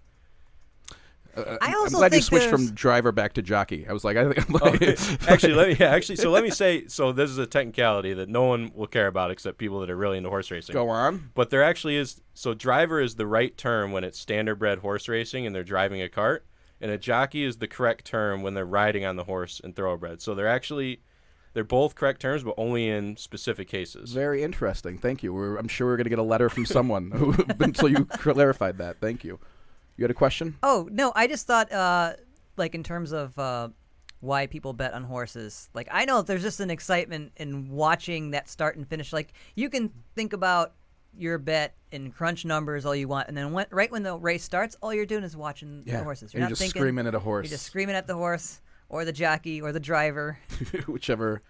[1.37, 3.85] Uh, I I'm also glad you switched there's- from driver back to jockey.
[3.87, 4.95] I was like, I think I'm like, Okay.
[5.27, 6.15] actually, let me yeah, actually.
[6.15, 9.29] So let me say, so this is a technicality that no one will care about
[9.31, 10.73] except people that are really into horse racing.
[10.73, 11.29] go on.
[11.35, 12.21] But there actually is.
[12.33, 16.09] So driver is the right term when it's standardbred horse racing and they're driving a
[16.09, 16.45] cart,
[16.81, 20.21] and a jockey is the correct term when they're riding on the horse and thoroughbred.
[20.21, 21.01] So they're actually,
[21.53, 24.11] they're both correct terms, but only in specific cases.
[24.11, 24.97] Very interesting.
[24.97, 25.33] Thank you.
[25.33, 28.77] We're, I'm sure we're going to get a letter from someone who, until you clarified
[28.77, 28.99] that.
[28.99, 29.39] Thank you.
[29.97, 30.55] You had a question?
[30.63, 32.13] Oh no, I just thought, uh,
[32.55, 33.69] like in terms of uh,
[34.21, 35.69] why people bet on horses.
[35.73, 39.11] Like I know there's just an excitement in watching that start and finish.
[39.11, 40.73] Like you can think about
[41.17, 44.43] your bet and crunch numbers all you want, and then when, right when the race
[44.43, 46.33] starts, all you're doing is watching the horses.
[46.33, 46.79] You're, not just thinking.
[46.79, 47.45] screaming at a horse.
[47.45, 50.37] You're just screaming at the horse or the jockey or the driver.
[50.87, 51.41] whichever.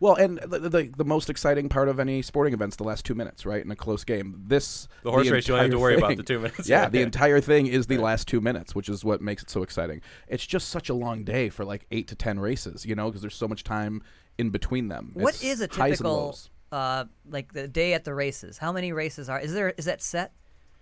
[0.00, 3.14] Well, and the, the the most exciting part of any sporting events the last two
[3.14, 3.64] minutes, right?
[3.64, 6.16] In a close game, this The horse race, you only have to entire worry about
[6.16, 6.68] the two minutes.
[6.68, 9.62] Yeah, the entire thing is the last two minutes, which is what makes it so
[9.62, 10.02] exciting.
[10.28, 13.20] It's just such a long day for like eight to ten races, you know, because
[13.20, 14.02] there's so much time
[14.38, 15.10] in between them.
[15.14, 16.36] What It's is a typical
[16.72, 18.58] uh, like the day at the races?
[18.58, 19.40] How many races are?
[19.40, 20.32] Is there is that set?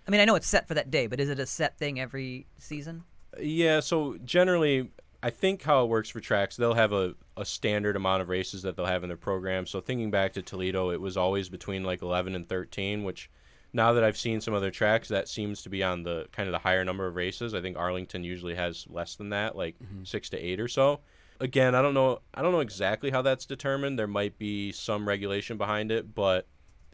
[0.07, 1.99] I mean, I know it's set for that day, but is it a set thing
[1.99, 3.03] every season?
[3.39, 4.91] Yeah, so generally,
[5.25, 8.61] I think how it works for tracks, they'll have a, a standard amount of races
[8.61, 9.65] that they'll have in their program.
[9.65, 13.31] So thinking back to Toledo, it was always between like 11 and 13, which
[13.73, 16.51] now that I've seen some other tracks, that seems to be on the kind of
[16.51, 17.55] the higher number of races.
[17.55, 20.03] I think Arlington usually has less than that, like mm-hmm.
[20.03, 20.99] six to eight or so.
[21.39, 22.19] Again, I don't know.
[22.35, 23.97] I don't know exactly how that's determined.
[23.97, 26.45] There might be some regulation behind it, but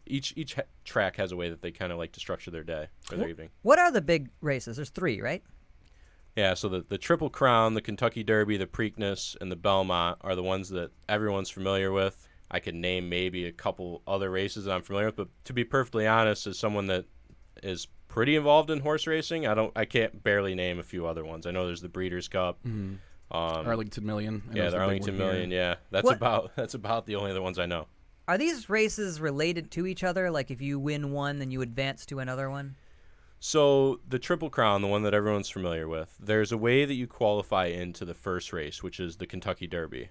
[0.06, 2.64] each each ha- track has a way that they kind of like to structure their
[2.64, 3.50] day or their evening.
[3.62, 4.78] What are the big races?
[4.78, 5.44] There's three, right?
[6.36, 10.36] Yeah, so the, the Triple Crown, the Kentucky Derby, the Preakness, and the Belmont are
[10.36, 12.28] the ones that everyone's familiar with.
[12.50, 15.64] I could name maybe a couple other races that I'm familiar with, but to be
[15.64, 17.06] perfectly honest, as someone that
[17.64, 21.24] is pretty involved in horse racing, I don't, I can't barely name a few other
[21.24, 21.46] ones.
[21.46, 22.60] I know there's the Breeders' Cup.
[22.66, 23.00] Um,
[23.32, 24.44] Arlington Million.
[24.52, 25.46] I yeah, is the big Arlington one here.
[25.46, 27.88] Yeah, that's What- about that's about the only other ones I know.
[28.28, 30.30] Are these races related to each other?
[30.32, 32.76] Like if you win one, then you advance to another one?
[33.44, 37.08] So the Triple Crown, the one that everyone's familiar with, there's a way that you
[37.08, 40.10] qualify into the first race, which is the Kentucky Derby.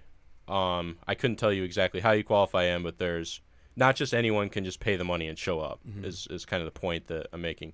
[0.49, 3.39] Um, I couldn't tell you exactly how you qualify in, but there's
[3.77, 5.79] not just anyone can just pay the money and show up.
[6.03, 7.71] Is is kind of the point that I'm making.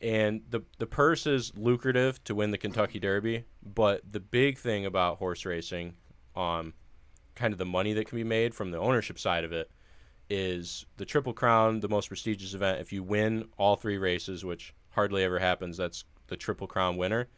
[0.00, 4.86] And the the purse is lucrative to win the Kentucky Derby, but the big thing
[4.86, 5.94] about horse racing,
[6.34, 6.74] um,
[7.36, 9.70] kind of the money that can be made from the ownership side of it,
[10.28, 12.80] is the Triple Crown, the most prestigious event.
[12.80, 17.28] If you win all three races, which hardly ever happens, that's the Triple Crown winner.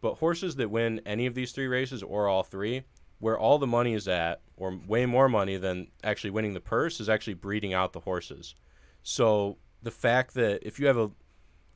[0.00, 2.82] But horses that win any of these three races or all three,
[3.18, 7.00] where all the money is at, or way more money than actually winning the purse,
[7.00, 8.54] is actually breeding out the horses.
[9.02, 11.10] So the fact that if you have a,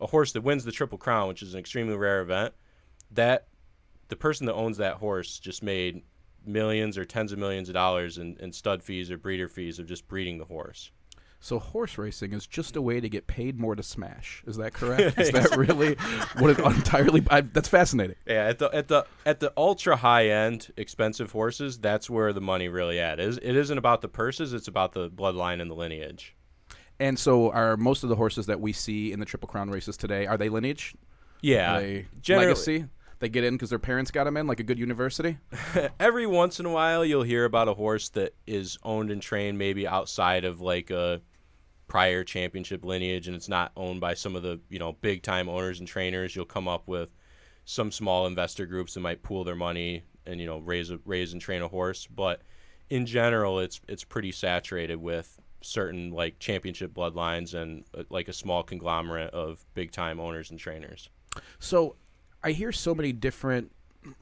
[0.00, 2.54] a horse that wins the Triple Crown, which is an extremely rare event,
[3.10, 3.48] that
[4.08, 6.02] the person that owns that horse just made
[6.44, 9.86] millions or tens of millions of dollars in, in stud fees or breeder fees of
[9.86, 10.90] just breeding the horse.
[11.42, 14.44] So horse racing is just a way to get paid more to smash.
[14.46, 15.18] Is that correct?
[15.18, 15.96] is that really
[16.38, 17.26] what it entirely?
[17.28, 18.14] I, that's fascinating.
[18.24, 22.40] Yeah, at the at the at the ultra high end expensive horses, that's where the
[22.40, 23.38] money really at is.
[23.38, 26.36] It isn't about the purses; it's about the bloodline and the lineage.
[27.00, 29.96] And so, are most of the horses that we see in the Triple Crown races
[29.96, 30.94] today are they lineage?
[31.40, 32.86] Yeah, they legacy?
[33.18, 35.38] They get in because their parents got them in, like a good university.
[36.00, 39.58] every once in a while you'll hear about a horse that is owned and trained
[39.58, 41.20] maybe outside of like a
[41.92, 45.46] prior championship lineage and it's not owned by some of the you know big time
[45.46, 46.34] owners and trainers.
[46.34, 47.10] You'll come up with
[47.66, 51.34] some small investor groups that might pool their money and you know raise a raise
[51.34, 52.06] and train a horse.
[52.06, 52.40] But
[52.88, 58.32] in general it's it's pretty saturated with certain like championship bloodlines and uh, like a
[58.32, 61.10] small conglomerate of big time owners and trainers.
[61.58, 61.96] So,
[62.42, 63.70] I hear so many different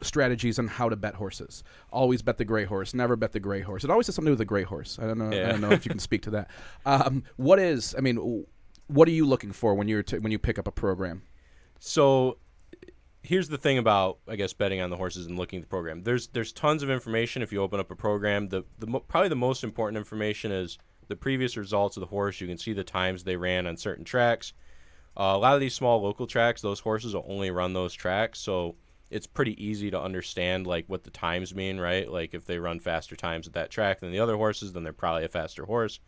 [0.02, 1.62] strategies on how to bet horses.
[1.90, 2.94] Always bet the gray horse.
[2.94, 3.84] Never bet the gray horse.
[3.84, 4.98] It always has something to do with the gray horse.
[5.00, 5.28] I don't know.
[5.28, 6.50] I don't know if you can speak to that.
[6.86, 7.94] Um, what is?
[7.96, 8.44] I mean,
[8.88, 11.22] what are you looking for when you're t- when you pick up a program?
[11.78, 12.38] So
[13.22, 16.02] here's the thing about I guess betting on the horses and looking at the program.
[16.02, 18.48] There's there's tons of information if you open up a program.
[18.48, 22.40] The the mo- probably the most important information is the previous results of the horse.
[22.40, 24.52] You can see the times they ran on certain tracks.
[25.16, 28.38] Uh, a lot of these small local tracks, those horses will only run those tracks,
[28.38, 28.76] so
[29.10, 32.10] it's pretty easy to understand like what the times mean, right?
[32.10, 34.92] Like if they run faster times at that track than the other horses, then they're
[34.92, 36.00] probably a faster horse.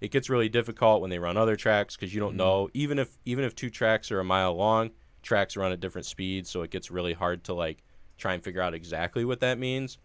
[0.00, 3.18] It gets really difficult when they run other tracks because you don't know even if
[3.24, 4.90] even if two tracks are a mile long,
[5.22, 7.82] tracks run at different speeds, so it gets really hard to like
[8.16, 9.98] try and figure out exactly what that means.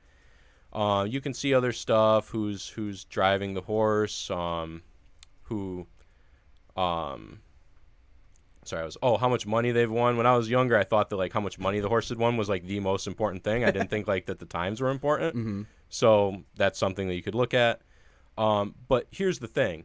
[0.73, 4.82] Uh, you can see other stuff, who's who's driving the horse, um,
[5.43, 5.86] who,
[6.75, 7.39] um,
[8.65, 10.17] sorry, I was oh how much money they've won.
[10.17, 12.38] When I was younger, I thought that like how much money the horse had won
[12.38, 13.63] was like the most important thing.
[13.63, 15.36] I didn't think like that the times were important.
[15.89, 17.82] So that's something that you could look at.
[18.38, 19.84] Um, but here's the thing: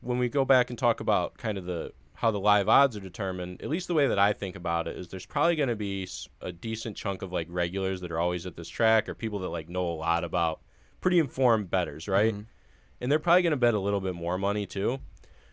[0.00, 3.00] when we go back and talk about kind of the how the live odds are
[3.00, 5.76] determined, at least the way that I think about it is there's probably going to
[5.76, 6.08] be
[6.40, 9.50] a decent chunk of like regulars that are always at this track or people that
[9.50, 10.60] like know a lot about
[11.00, 12.34] pretty informed betters, right?
[13.00, 14.98] And they're probably going to bet a little bit more money too.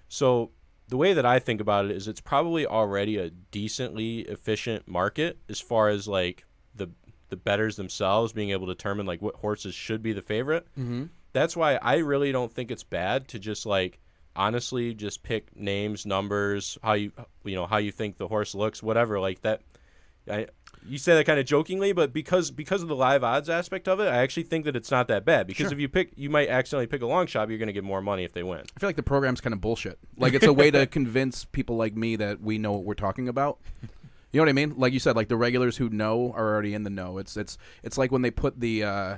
[0.07, 0.51] So
[0.87, 5.37] the way that I think about it is it's probably already a decently efficient market
[5.49, 6.45] as far as like
[6.75, 6.89] the
[7.29, 10.67] the betters themselves being able to determine like what horses should be the favorite.
[10.77, 11.05] Mm-hmm.
[11.33, 13.99] That's why I really don't think it's bad to just like
[14.35, 17.11] honestly just pick names, numbers, how you
[17.43, 19.61] you know how you think the horse looks, whatever like that.
[20.29, 20.47] I
[20.87, 23.99] you say that kind of jokingly, but because because of the live odds aspect of
[23.99, 25.47] it, I actually think that it's not that bad.
[25.47, 27.73] Because if you pick, you might accidentally pick a long shot, but you're going to
[27.73, 28.61] get more money if they win.
[28.75, 29.99] I feel like the program's kind of bullshit.
[30.17, 33.27] Like it's a way to convince people like me that we know what we're talking
[33.27, 33.59] about.
[34.31, 34.73] You know what I mean?
[34.77, 37.17] Like you said, like the regulars who know are already in the know.
[37.17, 39.17] It's it's it's like when they put the uh,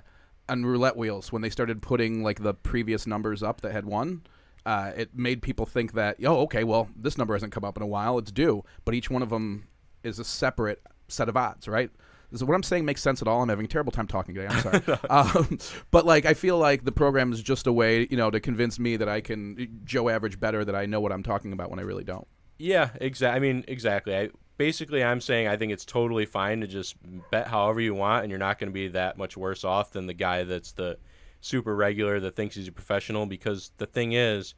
[0.50, 4.24] on roulette wheels when they started putting like the previous numbers up that had won.
[4.66, 7.84] Uh, it made people think that oh okay well this number hasn't come up in
[7.84, 9.66] a while it's due but each one of them
[10.04, 11.90] is a separate set of odds right
[12.34, 13.42] So what I'm saying makes sense at all?
[13.42, 14.48] I'm having a terrible time talking today.
[14.48, 15.58] I'm sorry, um,
[15.92, 18.80] but like I feel like the program is just a way, you know, to convince
[18.80, 21.80] me that I can Joe average better that I know what I'm talking about when
[21.80, 22.28] I really don't.
[22.58, 23.36] Yeah, exactly.
[23.36, 24.16] I mean, exactly.
[24.16, 26.96] I basically I'm saying I think it's totally fine to just
[27.32, 30.08] bet however you want, and you're not going to be that much worse off than
[30.08, 30.98] the guy that's the
[31.42, 33.26] super regular that thinks he's a professional.
[33.26, 34.56] Because the thing is,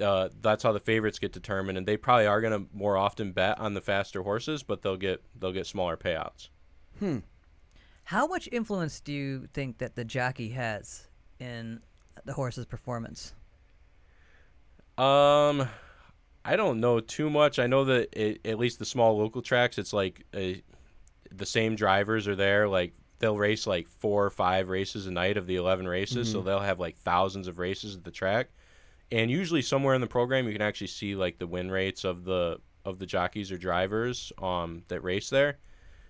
[0.00, 3.32] uh, that's how the favorites get determined, and they probably are going to more often
[3.32, 6.48] bet on the faster horses, but they'll get they'll get smaller payouts.
[6.98, 7.18] Hmm.
[8.04, 11.06] How much influence do you think that the jockey has
[11.38, 11.80] in
[12.24, 13.34] the horse's performance?
[14.98, 15.68] Um,
[16.44, 17.58] I don't know too much.
[17.58, 20.62] I know that it, at least the small local tracks, it's like a,
[21.32, 22.68] the same drivers are there.
[22.68, 26.42] Like they'll race like four or five races a night of the eleven races, so
[26.42, 28.48] they'll have like thousands of races at the track.
[29.12, 32.24] And usually somewhere in the program, you can actually see like the win rates of
[32.24, 35.58] the of the jockeys or drivers um, that race there.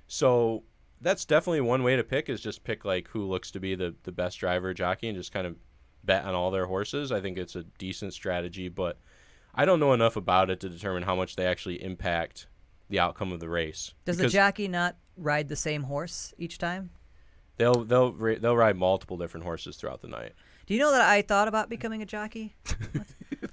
[0.07, 0.65] So
[1.01, 3.95] that's definitely one way to pick is just pick like who looks to be the
[4.05, 5.57] the best driver or jockey and just kind of
[6.03, 7.13] bet on all their horses.
[7.13, 8.99] I think it's a decent strategy, but
[9.55, 12.49] I don't know enough about it to determine how much they actually impact
[12.89, 13.95] the outcome of the race.
[14.05, 16.91] Does the jockey not ride the same horse each time?
[17.57, 20.33] they'll they'll they'll ride multiple different horses throughout the night.
[20.67, 22.55] Do you know that I thought about becoming a jockey?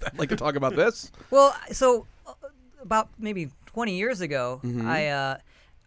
[0.05, 1.11] I'd like to talk about this.
[1.29, 2.33] Well, so uh,
[2.81, 4.87] about maybe 20 years ago, Mm-hmm.
[4.87, 5.37] I uh,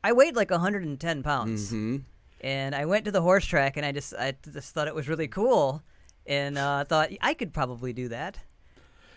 [0.03, 1.97] I weighed like 110 pounds, Mm-hmm.
[2.43, 5.09] and I went to the horse track, and I just I just thought it was
[5.09, 5.83] really cool,
[6.27, 8.39] and uh, thought I could probably do that.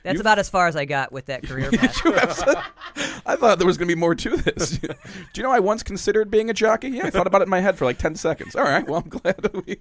[0.03, 1.99] That's You- about as far as I got with that career path.
[3.25, 4.77] I thought there was going to be more to this.
[4.77, 4.87] Do
[5.35, 6.87] you know I once considered being a jockey?
[6.89, 8.55] Yeah, I thought about it in my head for like 10 seconds.
[8.55, 9.77] All right, well, I'm glad that we.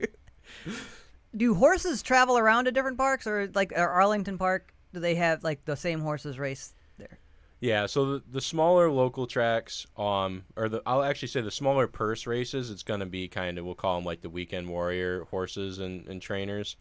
[1.34, 4.72] Do horses travel around to different parks, or like uh, Arlington Park?
[4.92, 7.18] Do they have like the same horses race there?
[7.60, 11.86] Yeah, so the, the smaller local tracks, um, or the I'll actually say the smaller
[11.86, 15.78] purse races, it's gonna be kind of we'll call them like the weekend warrior horses
[15.78, 16.76] and, and trainers.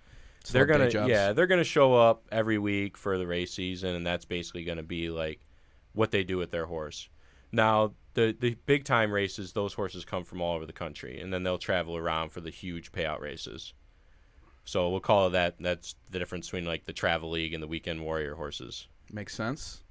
[0.52, 4.26] they're gonna yeah they're gonna show up every week for the race season, and that's
[4.26, 5.40] basically gonna be like
[5.94, 7.10] what they do with their horse.
[7.52, 11.34] Now the the big time races, those horses come from all over the country, and
[11.34, 13.74] then they'll travel around for the huge payout races.
[14.66, 15.56] So we'll call it that.
[15.60, 18.88] That's the difference between like the travel league and the weekend warrior horses.
[19.12, 19.84] Makes sense.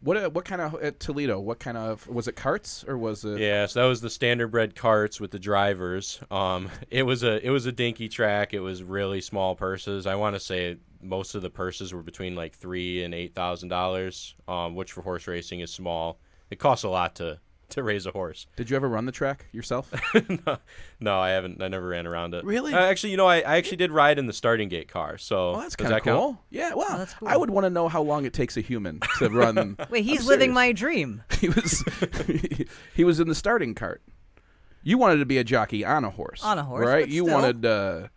[0.00, 1.38] What uh, what kind of at Toledo?
[1.38, 3.38] What kind of was it carts or was it?
[3.38, 6.20] Yeah, so that was the standard bred carts with the drivers.
[6.30, 8.52] Um, it was a it was a dinky track.
[8.52, 10.06] It was really small purses.
[10.06, 13.68] I want to say most of the purses were between like three and eight thousand
[13.68, 16.18] dollars, um, which for horse racing is small.
[16.50, 17.38] It costs a lot to
[17.72, 18.46] to raise a horse.
[18.56, 19.92] Did you ever run the track yourself?
[20.46, 20.56] no,
[21.00, 21.62] no, I haven't.
[21.62, 22.44] I never ran around it.
[22.44, 22.72] Really?
[22.72, 25.18] Uh, actually, you know, I, I actually did ride in the starting gate car.
[25.18, 26.18] So Well, that's kind of that count?
[26.20, 26.40] cool.
[26.50, 27.28] Yeah, well, Oh, that's cool.
[27.28, 29.76] I would want to know how long it takes a human to run.
[29.90, 30.54] Wait, he's I'm living serious.
[30.54, 31.22] my dream.
[31.40, 31.84] he was
[32.94, 34.02] he was in the starting cart.
[34.82, 36.42] You wanted to be a jockey on a horse.
[36.42, 37.06] On a horse, right?
[37.08, 37.34] You still.
[37.34, 38.08] wanted uh,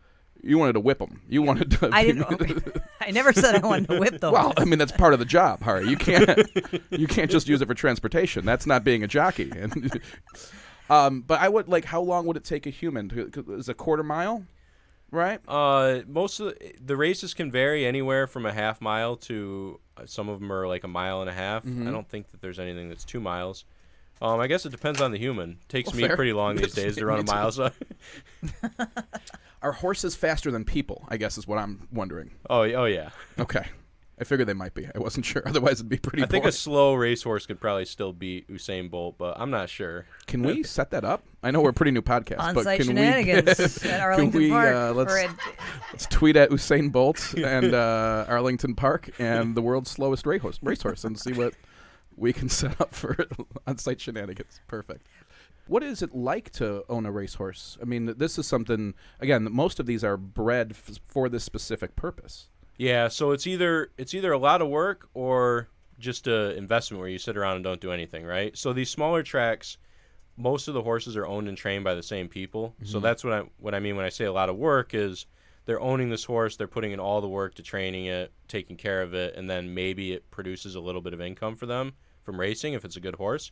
[0.45, 1.21] you wanted to whip them.
[1.27, 1.89] You wanted to.
[1.91, 2.81] I didn't.
[3.01, 4.31] I never said I wanted to whip them.
[4.31, 4.53] Well.
[4.57, 5.89] I mean that's part of the job, Hari.
[5.89, 6.39] You can't
[6.91, 8.45] you can't just use it for transportation.
[8.45, 9.51] That's not being a jockey.
[9.55, 9.99] And
[10.89, 13.73] um, but I would like how long would it take a human to is a
[13.73, 14.45] quarter mile,
[15.11, 15.39] right?
[15.47, 20.05] Uh, most of the, the races can vary anywhere from a half mile to uh,
[20.05, 21.63] some of them are like a mile and a half.
[21.63, 21.87] Mm-hmm.
[21.87, 23.65] I don't think that there's anything that's two miles.
[24.21, 25.57] Um, I guess it depends on the human.
[25.67, 26.15] Takes Well, me fair.
[26.15, 27.51] pretty long these days to run a mile.
[27.51, 27.69] So,
[29.65, 31.05] Are horses faster than people?
[31.09, 32.31] I guess is what I'm wondering.
[32.49, 33.09] oh, y- oh yeah.
[33.39, 33.65] Okay,
[34.19, 34.85] I figured they might be.
[34.93, 35.41] I wasn't sure.
[35.45, 36.21] Otherwise, it'd be pretty.
[36.23, 40.05] I think a slow racehorse could probably still beat Usain Bolt, but I'm not sure.
[40.27, 41.23] Can we set that up?
[41.43, 44.39] I know we're a pretty new podcast, but On-site can shenanigans we, at can Arlington
[44.39, 44.75] we, Park.
[44.75, 45.35] uh, let's, at-
[45.91, 51.03] let's tweet at Usain Bolt and uh, Arlington Park and the world's slowest racehorse, racehorse
[51.03, 51.53] and see what
[52.17, 53.17] we can set up for
[53.67, 54.61] on-site shenanigans.
[54.67, 55.07] Perfect.
[55.67, 57.77] What is it like to own a racehorse?
[57.81, 58.93] I mean, this is something.
[59.19, 62.49] Again, most of these are bred f- for this specific purpose.
[62.77, 67.09] Yeah, so it's either it's either a lot of work or just a investment where
[67.09, 68.55] you sit around and don't do anything, right?
[68.57, 69.77] So these smaller tracks,
[70.37, 72.75] most of the horses are owned and trained by the same people.
[72.83, 73.03] So mm-hmm.
[73.03, 75.25] that's what I what I mean when I say a lot of work is
[75.65, 79.01] they're owning this horse, they're putting in all the work to training it, taking care
[79.01, 82.39] of it, and then maybe it produces a little bit of income for them from
[82.39, 83.51] racing if it's a good horse.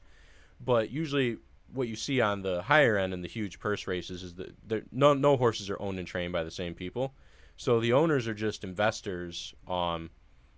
[0.63, 1.37] But usually
[1.73, 5.13] what you see on the higher end and the huge purse races is that no
[5.13, 7.13] no horses are owned and trained by the same people.
[7.57, 10.09] So the owners are just investors, um,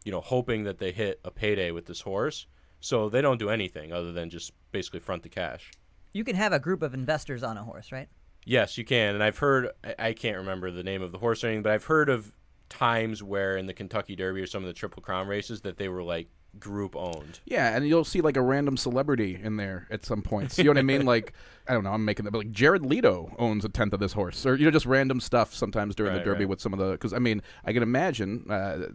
[0.03, 2.47] you know, hoping that they hit a payday with this horse.
[2.79, 5.71] So they don't do anything other than just basically front the cash.
[6.13, 8.07] you can have a group of investors on a horse, right?
[8.45, 11.43] Yes, you can, and I've heard I- I can't remember the name of the horse
[11.43, 12.31] or anything, but I've heard of
[12.69, 15.89] times where in the Kentucky Derby or some of the Triple Crown races that they
[15.89, 16.27] were like
[16.59, 17.39] group owned.
[17.45, 20.57] Yeah, and you'll see like a random celebrity in there at some points.
[20.57, 21.05] You know what I mean?
[21.15, 21.33] Like,
[21.67, 24.13] I don't know, I'm making that, but like Jared Leto owns a tenth of this
[24.13, 26.49] horse, or you know, just random stuff sometimes during the Derby right.
[26.49, 26.91] with some of the.
[26.91, 28.87] Because I mean, I can imagine, uh,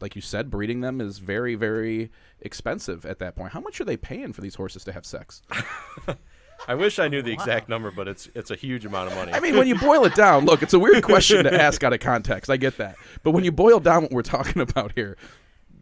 [0.00, 2.10] like you said, breeding them is very, very
[2.40, 3.52] expensive at that point.
[3.52, 5.42] How much are they paying for these horses to have sex?
[6.66, 9.32] I wish I knew the exact number, but it's it's a huge amount of money.
[9.32, 11.92] I mean, when you boil it down, look, it's a weird question to ask out
[11.92, 12.50] of context.
[12.50, 15.16] I get that, but when you boil down what we're talking about here,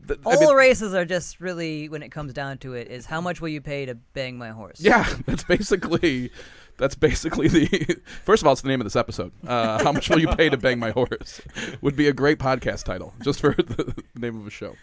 [0.06, 3.06] th- I All mean, races are just really, when it comes down to it, is
[3.06, 4.80] how much will you pay to bang my horse?
[4.80, 6.30] Yeah, that's basically
[6.78, 7.96] That's basically the.
[8.24, 9.32] First of all, it's the name of this episode.
[9.46, 11.40] Uh, How much will you pay to bang my horse?
[11.80, 14.74] Would be a great podcast title just for the name of a show.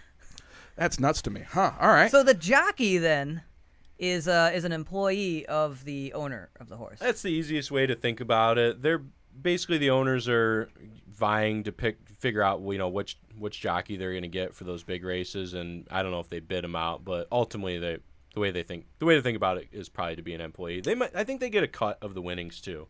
[0.75, 1.73] That's nuts to me, huh?
[1.79, 2.09] All right.
[2.09, 3.43] So the jockey then
[3.99, 6.97] is uh, is an employee of the owner of the horse.
[6.99, 8.81] That's the easiest way to think about it.
[8.81, 9.03] They're
[9.41, 10.69] basically the owners are
[11.07, 14.63] vying to pick figure out you know which which jockey they're going to get for
[14.63, 17.97] those big races and I don't know if they bid them out, but ultimately they
[18.33, 20.41] the way they think the way to think about it is probably to be an
[20.41, 20.81] employee.
[20.81, 22.87] They might I think they get a cut of the winnings too.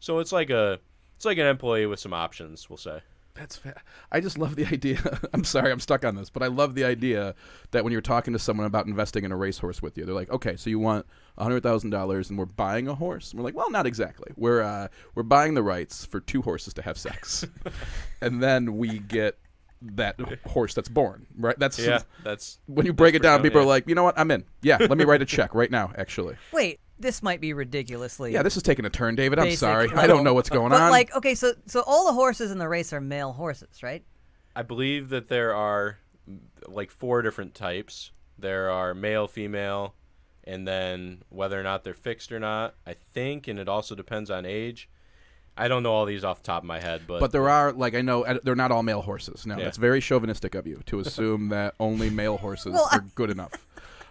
[0.00, 0.80] So it's like a
[1.16, 3.00] it's like an employee with some options, we'll say.
[3.38, 3.80] That's fa-
[4.10, 5.20] I just love the idea.
[5.32, 7.34] I'm sorry, I'm stuck on this, but I love the idea
[7.70, 10.30] that when you're talking to someone about investing in a racehorse with you, they're like,
[10.30, 11.06] "Okay, so you want
[11.38, 14.32] hundred thousand dollars, and we're buying a horse." And we're like, "Well, not exactly.
[14.36, 17.46] We're uh, we're buying the rights for two horses to have sex,
[18.20, 19.38] and then we get
[19.80, 21.26] that horse that's born.
[21.38, 21.56] Right?
[21.58, 23.38] That's Yeah, that's when you break it down.
[23.38, 24.18] pretty People are like, "You know what?
[24.18, 24.44] I'm in.
[24.62, 28.32] Yeah, let me write a check right now." Actually, Wait, this might be ridiculously.
[28.32, 29.38] yeah, this is taking a turn, David.
[29.38, 29.90] I'm Basic sorry.
[29.94, 30.90] I don't know what's going But on.
[30.90, 34.04] like, okay, so so all the horses in the race are male horses, right?
[34.56, 35.98] I believe that there are
[36.66, 38.10] like four different types.
[38.38, 39.94] There are male, female,
[40.44, 44.30] and then whether or not they're fixed or not, I think, and it also depends
[44.30, 44.88] on age.
[45.60, 47.72] I don't know all these off the top of my head, but But there are
[47.72, 49.44] like I know uh, they're not all male horses.
[49.44, 49.64] No, Yeah.
[49.64, 53.50] that's very chauvinistic of you to assume that only male horses Well, are good enough.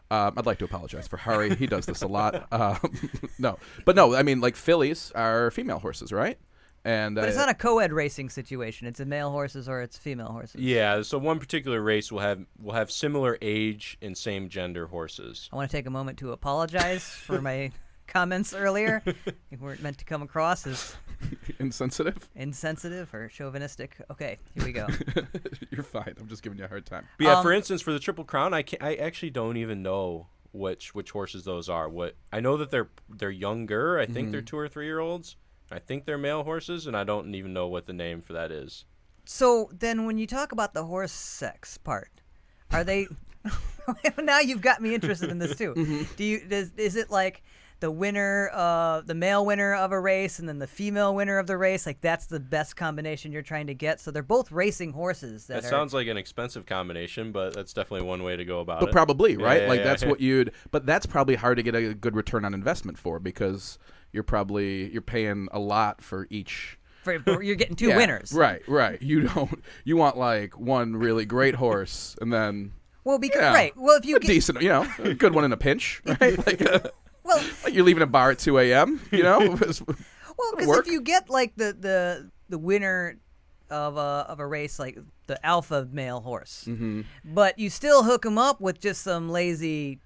[0.10, 1.56] Um, I'd like to apologize for Hari.
[1.56, 2.48] He does this a lot.
[2.52, 2.78] Um,
[3.40, 6.38] no, but no, I mean like fillies are female horses, right?
[6.86, 8.88] And But it's uh, not a co-ed racing situation.
[8.88, 10.62] It's a male horses or it's female horses.
[10.62, 11.02] yeah.
[11.02, 15.50] So one particular race will have will have similar age and same gender horses.
[15.52, 17.72] I want to take a moment to apologize for my
[18.08, 19.04] comments earlier.
[19.50, 20.96] They weren't meant to come across as
[21.60, 22.30] insensitive.
[22.36, 23.98] insensitive or chauvinistic.
[24.12, 24.88] Okay, here we go.
[25.72, 26.14] You're fine.
[26.20, 27.06] I'm just giving you a hard time.
[27.18, 29.82] But yeah, Um, for instance, for the Triple Crown, I can I actually don't even
[29.82, 31.88] know which which horses those are.
[31.90, 34.00] What I know that they're they're younger.
[34.00, 35.36] I think they're two or three year olds.
[35.72, 38.52] I think they're male horses, and I don't even know what the name for that
[38.52, 38.86] is.
[39.26, 42.22] So then, when you talk about the horse sex part,
[42.72, 43.08] are they?
[44.22, 45.74] now you've got me interested in this too.
[45.74, 46.04] Mm-hmm.
[46.16, 46.48] Do you?
[46.48, 47.44] Does, is it like
[47.80, 51.48] the winner, uh, the male winner of a race, and then the female winner of
[51.48, 51.86] the race?
[51.86, 54.00] Like that's the best combination you're trying to get.
[54.00, 55.48] So they're both racing horses.
[55.48, 58.60] That, That are, sounds like an expensive combination, but that's definitely one way to go
[58.60, 58.92] about But it.
[58.94, 59.64] probably right.
[59.64, 60.10] yeah, like yeah, that's yeah.
[60.10, 60.52] what you'd.
[60.72, 63.78] But that's probably hard to get a good return on investment for because
[64.12, 66.80] you're probably you're paying a lot for each.
[67.04, 68.34] for, for- you're getting two Yeah, winners.
[68.34, 69.02] Right, right.
[69.02, 69.64] You don't.
[69.84, 72.72] You want like one really great horse, and then
[73.04, 73.54] Well, because Yeah.
[73.54, 73.74] right.
[73.78, 76.38] Well, if you a get decent, you know, a good one in a pinch, right?
[76.46, 76.80] Like, uh,
[77.28, 79.00] well, like you're leaving a bar at 2 a.m.
[79.12, 79.40] You know,
[80.40, 83.18] Well, because if you get like the the the winner
[83.70, 84.98] of a of a race like
[85.28, 87.02] the alpha male horse, Mm-hmm.
[87.26, 90.00] but you still hook him up with just some lazy,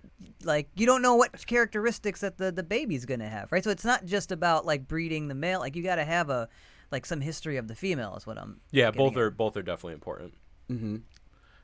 [0.43, 3.63] like you don't know what characteristics that the the baby's gonna have, right?
[3.63, 5.59] So it's not just about like breeding the male.
[5.59, 6.47] Like you got to have a
[6.91, 8.59] like some history of the female is what I'm.
[8.71, 9.19] yeah, both at.
[9.19, 10.33] are both are definitely important.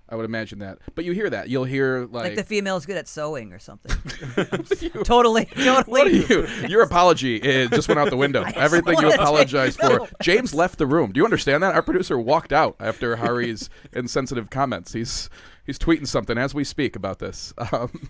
[0.10, 0.80] I would imagine that.
[0.96, 1.50] But you hear that.
[1.50, 3.92] You'll hear like, like the female's good at sewing or something.
[5.04, 5.84] totally, totally.
[5.86, 6.48] what are you?
[6.68, 8.44] Your apology it just went out the window.
[8.56, 9.90] Everything you apologized for.
[9.90, 10.08] no.
[10.22, 11.12] James left the room.
[11.12, 11.76] Do you understand that?
[11.76, 14.94] Our producer walked out after Hari's insensitive comments.
[14.94, 15.30] He's
[15.66, 17.54] he's tweeting something as we speak about this.
[17.72, 18.10] Um,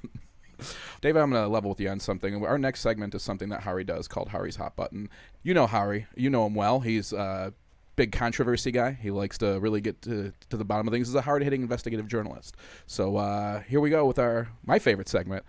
[1.02, 2.44] David, I'm going to level with you on something.
[2.46, 5.10] Our next segment is something that Hari does called Hari's Hot Button.
[5.44, 6.08] You know Hari.
[6.16, 6.80] You know him well.
[6.80, 7.54] He's a
[7.98, 8.94] big controversy guy.
[8.94, 11.10] He likes to really get to, to the bottom of things.
[11.10, 12.56] He's a hard-hitting investigative journalist.
[12.86, 15.44] So uh, here we go with our my favorite segment,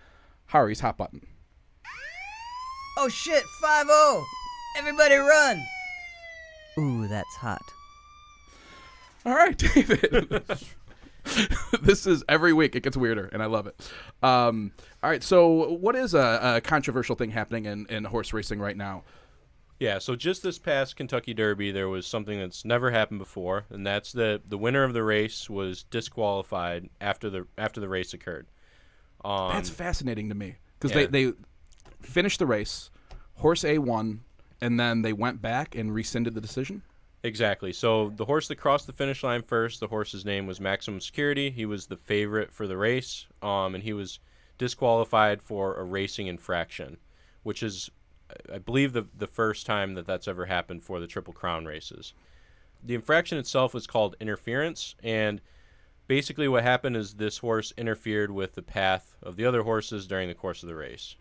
[0.47, 1.25] Hari's Hot Button.
[2.97, 3.43] Oh shit!
[3.61, 4.25] Five zero.
[4.77, 5.63] Everybody run.
[6.77, 7.61] Ooh, that's hot.
[9.25, 10.43] All right, David.
[11.81, 12.75] this is every week.
[12.75, 13.75] It gets weirder, and I love it.
[14.21, 14.71] Um,
[15.03, 18.75] all right, so what is a, a controversial thing happening in, in horse racing right
[18.75, 19.03] now?
[19.79, 23.87] Yeah, so just this past Kentucky Derby, there was something that's never happened before, and
[23.87, 28.47] that's the the winner of the race was disqualified after the after the race occurred.
[29.23, 31.07] Um, That's fascinating to me because yeah.
[31.07, 31.33] they, they
[32.01, 32.89] finished the race,
[33.35, 34.21] horse A won,
[34.61, 36.81] and then they went back and rescinded the decision.
[37.23, 37.73] Exactly.
[37.73, 41.51] So the horse that crossed the finish line first, the horse's name was Maximum Security.
[41.51, 44.19] He was the favorite for the race, um, and he was
[44.57, 46.97] disqualified for a racing infraction,
[47.43, 47.89] which is,
[48.53, 52.13] I believe, the the first time that that's ever happened for the Triple Crown races.
[52.83, 55.41] The infraction itself was called interference, and
[56.07, 60.27] basically what happened is this horse interfered with the path of the other horses during
[60.27, 61.15] the course of the race.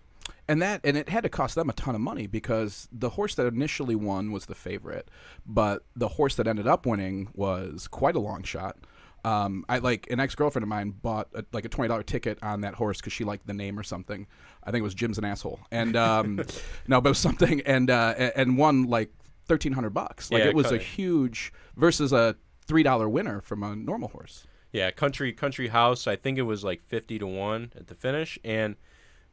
[0.47, 3.35] and that and it had to cost them a ton of money because the horse
[3.35, 5.11] that initially won was the favorite,
[5.47, 8.77] but the horse that ended up winning was quite a long shot.
[9.25, 12.39] Um, I like an ex girlfriend of mine bought a, like a twenty dollar ticket
[12.43, 14.27] on that horse because she liked the name or something.
[14.65, 16.37] I think it was Jim's an asshole, and um,
[16.89, 19.11] no, but it was something, and uh, and won like
[19.47, 20.31] thirteen hundred bucks.
[20.31, 24.47] Like Yeah, it was a huge versus a three dollar winner from a normal horse.
[24.73, 26.07] Yeah, country country house.
[26.07, 28.77] I think it was like fifty to one at the finish, and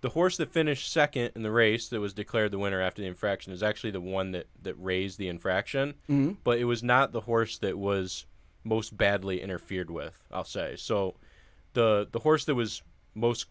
[0.01, 3.07] the horse that finished second in the race that was declared the winner after the
[3.07, 5.95] infraction is actually the one that that raised the infraction.
[6.09, 6.33] Mm-hmm.
[6.43, 8.25] But it was not the horse that was
[8.65, 10.21] most badly interfered with.
[10.31, 11.15] I'll say so.
[11.73, 12.81] The the horse that was
[13.13, 13.47] most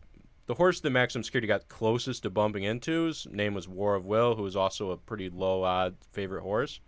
[0.47, 4.05] the horse that Maximum Security got closest to bumping into, his name was War of
[4.05, 6.81] Will, who was also a pretty low odd favorite horse.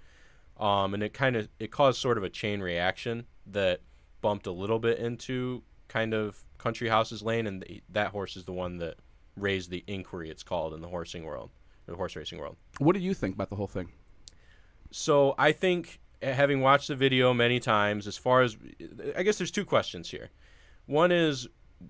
[0.59, 3.81] Um, and it kind of it caused sort of a chain reaction that
[4.21, 8.45] bumped a little bit into kind of Country House's lane, and the, that horse is
[8.45, 8.97] the one that
[9.37, 10.31] raised the inquiry.
[10.31, 11.51] It's called in the horsing world,
[11.87, 12.57] the horse racing world.
[12.79, 13.93] What do you think about the whole thing?
[14.91, 18.57] So I think, having watched the video many times, as far as
[19.17, 20.31] I guess there's two questions here.
[20.87, 21.49] One is,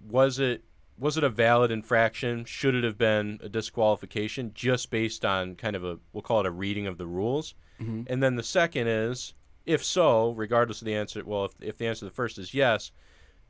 [0.09, 0.65] was it
[0.99, 2.45] was it a valid infraction?
[2.45, 6.47] Should it have been a disqualification just based on kind of a we'll call it
[6.47, 7.55] a reading of the rules?
[7.81, 8.03] Mm-hmm.
[8.07, 9.35] And then the second is,
[9.67, 12.55] if so, regardless of the answer, well, if, if the answer to the first is
[12.55, 12.93] yes,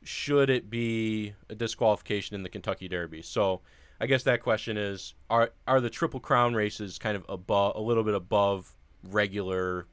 [0.03, 3.21] should it be a disqualification in the Kentucky Derby?
[3.21, 3.61] So
[3.99, 7.81] I guess that question is are are the Triple Crown races kind of above a
[7.81, 8.75] little bit above
[9.09, 9.87] regular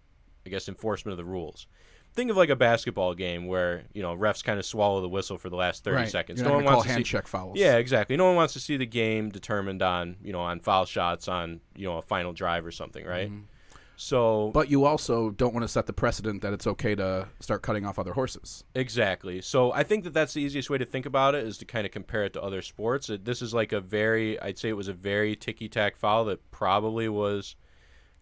[0.46, 1.66] I guess enforcement of the rules?
[2.14, 5.36] Think of like a basketball game where, you know, refs kind of swallow the whistle
[5.36, 6.08] for the last 30 right.
[6.08, 6.40] seconds.
[6.40, 7.58] You're no one wants to hand see check fouls.
[7.58, 8.16] Yeah, exactly.
[8.16, 11.60] No one wants to see the game determined on, you know, on foul shots on,
[11.74, 13.28] you know, a final drive or something, right?
[13.28, 13.40] Mm-hmm.
[13.96, 17.62] So But you also don't want to set the precedent that it's okay to start
[17.62, 18.64] cutting off other horses.
[18.74, 19.40] Exactly.
[19.40, 21.86] So I think that that's the easiest way to think about it is to kind
[21.86, 23.08] of compare it to other sports.
[23.08, 26.24] It, this is like a very, I'd say it was a very ticky tack foul
[26.26, 27.54] that probably was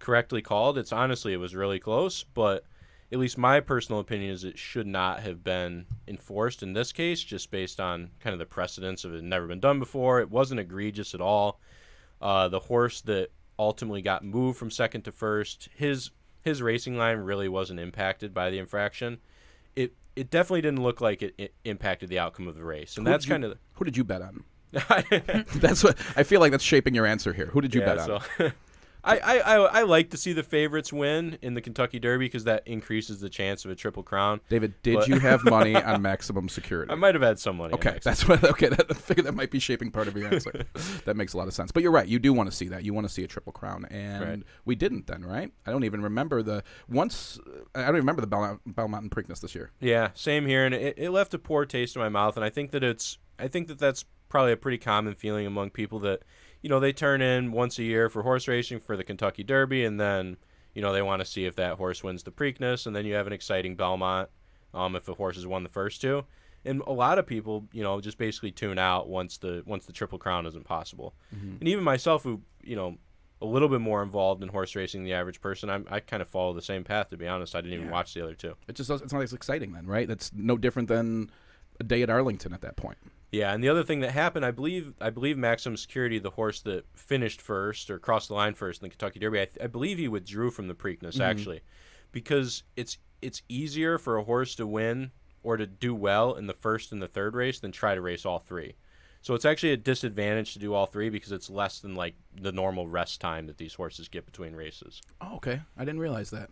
[0.02, 0.76] correctly called.
[0.76, 2.64] It's honestly, it was really close, but
[3.10, 7.22] at least my personal opinion is it should not have been enforced in this case,
[7.22, 10.20] just based on kind of the precedence of it never been done before.
[10.20, 11.60] It wasn't egregious at all.
[12.20, 13.28] Uh, the horse that
[13.58, 16.10] ultimately got moved from second to first, his
[16.42, 19.18] his racing line really wasn't impacted by the infraction.
[19.76, 23.06] It it definitely didn't look like it, it impacted the outcome of the race, and
[23.06, 24.44] Who that's you- kind of Who did you bet on?
[25.56, 26.50] That's what I feel like.
[26.50, 27.44] That's shaping your answer here.
[27.46, 28.22] Who did you yeah, bet on?
[28.38, 28.50] so
[29.04, 32.44] I, I, I, I like to see the favorites win in the Kentucky Derby because
[32.44, 34.40] that increases the chance of a triple crown.
[34.48, 36.92] David, did But- you have money on maximum security?
[36.92, 37.74] I might have had some money.
[37.74, 38.44] Okay, that's what.
[38.44, 40.52] Okay, that, that might be shaping part of your answer.
[41.04, 41.72] that makes a lot of sense.
[41.72, 42.06] But you're right.
[42.06, 42.84] You do want to see that.
[42.84, 44.42] You want to see a triple crown, and Right.
[44.64, 45.52] we didn't then, right?
[45.66, 47.40] I don't even remember the once.
[47.74, 49.70] I don't even remember the Belmont, Belmont and Preakness this year.
[49.80, 52.36] Yeah, same here, and it, it left a poor taste in my mouth.
[52.36, 55.70] And I think that it's, I think that that's probably a pretty common feeling among
[55.70, 56.22] people that,
[56.62, 59.84] you know, they turn in once a year for horse racing for the Kentucky Derby,
[59.84, 60.36] and then,
[60.74, 63.14] you know, they want to see if that horse wins the Preakness, and then you
[63.14, 64.28] have an exciting Belmont,
[64.72, 66.24] um, if the horse has won the first two.
[66.64, 69.92] And a lot of people, you know, just basically tune out once the once the
[69.92, 71.12] Triple Crown isn't possible.
[71.32, 72.96] And even myself, who you know,
[73.40, 76.22] a little bit more involved in horse racing than the average person, I'm, I kind
[76.22, 77.10] of follow the same path.
[77.10, 77.92] To be honest, I didn't even Yeah.
[77.92, 78.54] watch the other two.
[78.68, 80.06] It just it's not as exciting then, right?
[80.06, 81.30] That's no different than
[81.80, 82.98] a day at Arlington at that point.
[83.32, 86.60] Yeah, and the other thing that happened, I believe, I believe Maximum Security, the horse
[86.60, 89.96] that finished first or crossed the line first in the Kentucky Derby, I, I believe
[89.96, 91.22] he withdrew from the Preakness mm-hmm.
[91.22, 91.60] actually,
[92.12, 95.12] because it's it's easier for a horse to win
[95.42, 98.26] or to do well in the first and the third race than try to race
[98.26, 98.74] all three.
[99.22, 102.52] So it's actually a disadvantage to do all three because it's less than like the
[102.52, 105.00] normal rest time that these horses get between races.
[105.20, 105.60] Oh, okay.
[105.76, 106.50] I didn't realize that.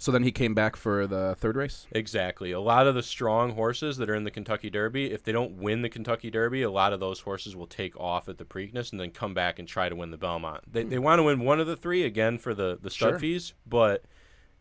[0.00, 1.88] So then he came back for the third race.
[1.90, 2.52] Exactly.
[2.52, 5.58] A lot of the strong horses that are in the Kentucky Derby, if they don't
[5.58, 8.92] win the Kentucky Derby, a lot of those horses will take off at the Preakness
[8.92, 10.72] and then come back and try to win the Belmont.
[10.72, 10.90] They, hmm.
[10.90, 13.18] they want to win one of the three again for the the stud Sure.
[13.18, 14.04] fees, but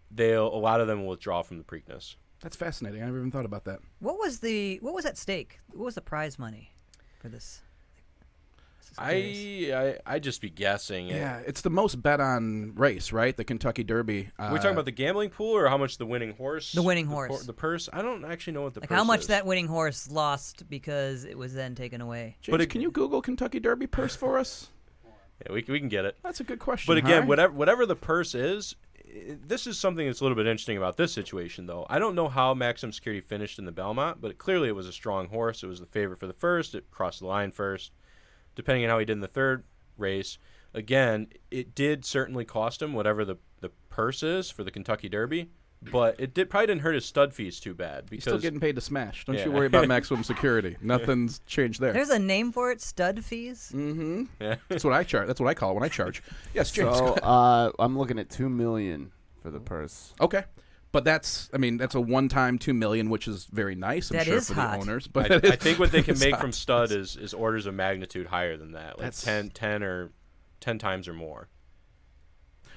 [0.10, 2.16] they'll a lot of them will withdraw from the Preakness.
[2.42, 3.04] That's fascinating.
[3.04, 3.80] I never even thought about that.
[4.00, 5.60] What was the what was at stake?
[5.68, 6.72] What was the prize money
[7.20, 7.62] for this?
[8.90, 9.74] This is curious.
[10.08, 11.08] I, I I just be guessing.
[11.08, 13.36] Yeah, it's the most bet on race, right?
[13.36, 14.30] The Kentucky Derby.
[14.40, 16.72] Uh, Are we talking about the gambling pool or how much the winning horse?
[16.72, 17.46] The winning por- horse.
[17.46, 17.90] The purse.
[17.92, 19.28] I don't actually know what the like purse how much is.
[19.28, 22.38] that winning horse lost because it was then taken away.
[22.42, 24.70] James, but it- can you Google Kentucky Derby purse for us?
[25.46, 26.18] Yeah, we, can- we can get it.
[26.24, 26.90] That's a good question.
[26.92, 27.28] But again, Har.
[27.28, 28.76] whatever whatever the purse is,
[29.06, 31.86] this is something that's a little bit interesting about this situation, though.
[31.92, 34.92] I don't know how Maximum Security finished in the Belmont, but clearly it was a
[34.92, 35.62] strong horse.
[35.62, 36.74] It was the favorite for the first.
[36.74, 37.92] It crossed the line first.
[38.58, 39.64] Depending on how he did in the third
[39.98, 40.38] race,
[40.74, 45.50] again, it did certainly cost him whatever the the purse is for the Kentucky Derby.
[45.92, 48.60] But it did probably didn't hurt his stud fees too bad because He's still getting
[48.60, 49.26] paid to smash.
[49.26, 50.76] Don't you worry about maximum security.
[50.82, 51.94] Nothing's changed there.
[51.94, 53.72] There's a name for it, stud fees.
[53.74, 54.24] mm-hmm.
[54.40, 54.56] Yeah.
[54.70, 55.28] That's what I charge.
[55.28, 56.24] That's what I call it when I charge.
[56.56, 56.98] Yes, James.
[56.98, 59.12] So uh, I'm looking at two million
[59.44, 60.14] for the purse.
[60.20, 60.46] okay,
[60.94, 64.10] But that's, I mean, that's a one-time two million, which is very nice.
[64.10, 64.72] I'm That sure is for hot.
[64.74, 65.08] the owners.
[65.08, 66.42] I, But I it is- think what they can make hot.
[66.42, 70.12] from stud is, is orders of magnitude higher than that, like That's- 10, 10 or
[70.60, 71.50] ten times or more.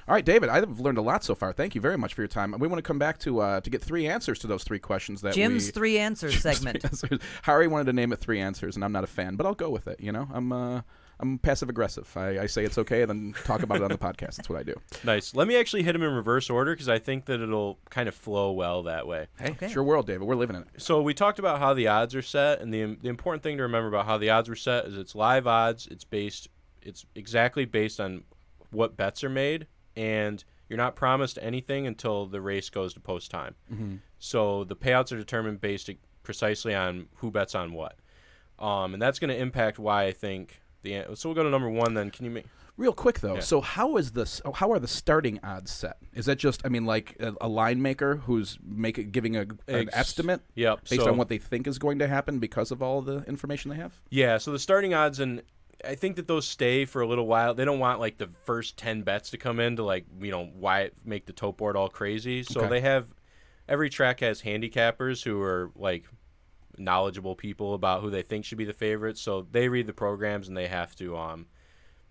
[0.08, 1.52] All right, David, I've learned a lot so far.
[1.52, 2.52] Thank you very much for your time.
[2.58, 5.20] We want to come back to uh, to get three answers to those three questions
[5.20, 5.72] that Jim's we.
[5.72, 6.84] three answers segment.
[6.84, 7.20] answers.
[7.44, 9.70] Hari wanted to name it three answers, and I'm not a fan, but I'll go
[9.70, 10.00] with it.
[10.00, 10.80] You know, I'm uh,
[11.20, 12.10] I'm passive aggressive.
[12.16, 14.36] I, I say it's okay, and then talk about it on the podcast.
[14.36, 14.74] That's what I do.
[15.04, 15.34] Nice.
[15.34, 18.14] Let me actually hit them in reverse order because I think that it'll kind of
[18.14, 19.26] flow well that way.
[19.38, 19.66] Hey, Okay.
[19.66, 20.22] it's your world, David.
[20.26, 20.68] We're living in it.
[20.78, 23.62] So we talked about how the odds are set, and the the important thing to
[23.62, 25.86] remember about how the odds were set is it's live odds.
[25.86, 26.48] It's based,
[26.82, 28.24] it's exactly based on
[28.70, 29.66] what bets are made,
[29.96, 33.54] and you're not promised anything until the race goes to post time.
[34.18, 35.90] So the payouts are determined based
[36.22, 37.96] precisely on who bets on what,
[38.58, 41.04] um, and that's going to impact why I think the.
[41.14, 41.94] So we'll go to number one.
[41.94, 42.46] Then can you make?
[42.76, 43.40] Real quick though, Yeah.
[43.40, 44.40] so how is this?
[44.54, 45.98] How are the starting odds set?
[46.14, 49.58] Is that just, I mean, like a, a line maker who's making giving a, an
[49.68, 50.88] Ex- estimate Yep.
[50.88, 53.70] based so, on what they think is going to happen because of all the information
[53.70, 54.00] they have?
[54.08, 55.42] Yeah, so the starting odds and
[55.84, 57.52] I think that those stay for a little while.
[57.54, 60.46] They don't want like the first ten bets to come in to like you know
[60.58, 62.42] why make the tote board all crazy.
[62.44, 62.68] So Okay.
[62.70, 63.12] they have
[63.68, 66.04] every track has handicappers who are like
[66.78, 69.20] knowledgeable people about who they think should be the favorites.
[69.20, 71.46] So they read the programs and they have to um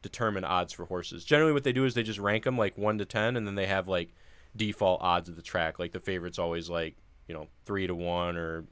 [0.01, 1.26] determine odds for horses.
[1.26, 3.55] Generally, what they do is they just rank them like one to ten, and then
[3.55, 4.14] they have like
[4.55, 5.80] default odds of the track.
[5.80, 6.95] Like the favorite's always like
[7.28, 8.66] you know three to one or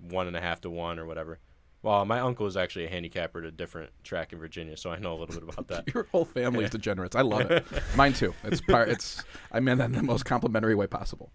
[0.00, 1.38] one and a half to one or whatever.
[1.82, 5.00] Well, my uncle is actually a handicapper at a different track in Virginia, so I
[5.00, 5.88] know a little bit about that.
[5.94, 7.16] Your whole family is degenerates.
[7.16, 7.66] I love it.
[7.96, 8.34] Mine too.
[8.44, 8.88] It's part.
[8.88, 9.24] It's.
[9.50, 11.32] I meant that in the most complimentary way possible.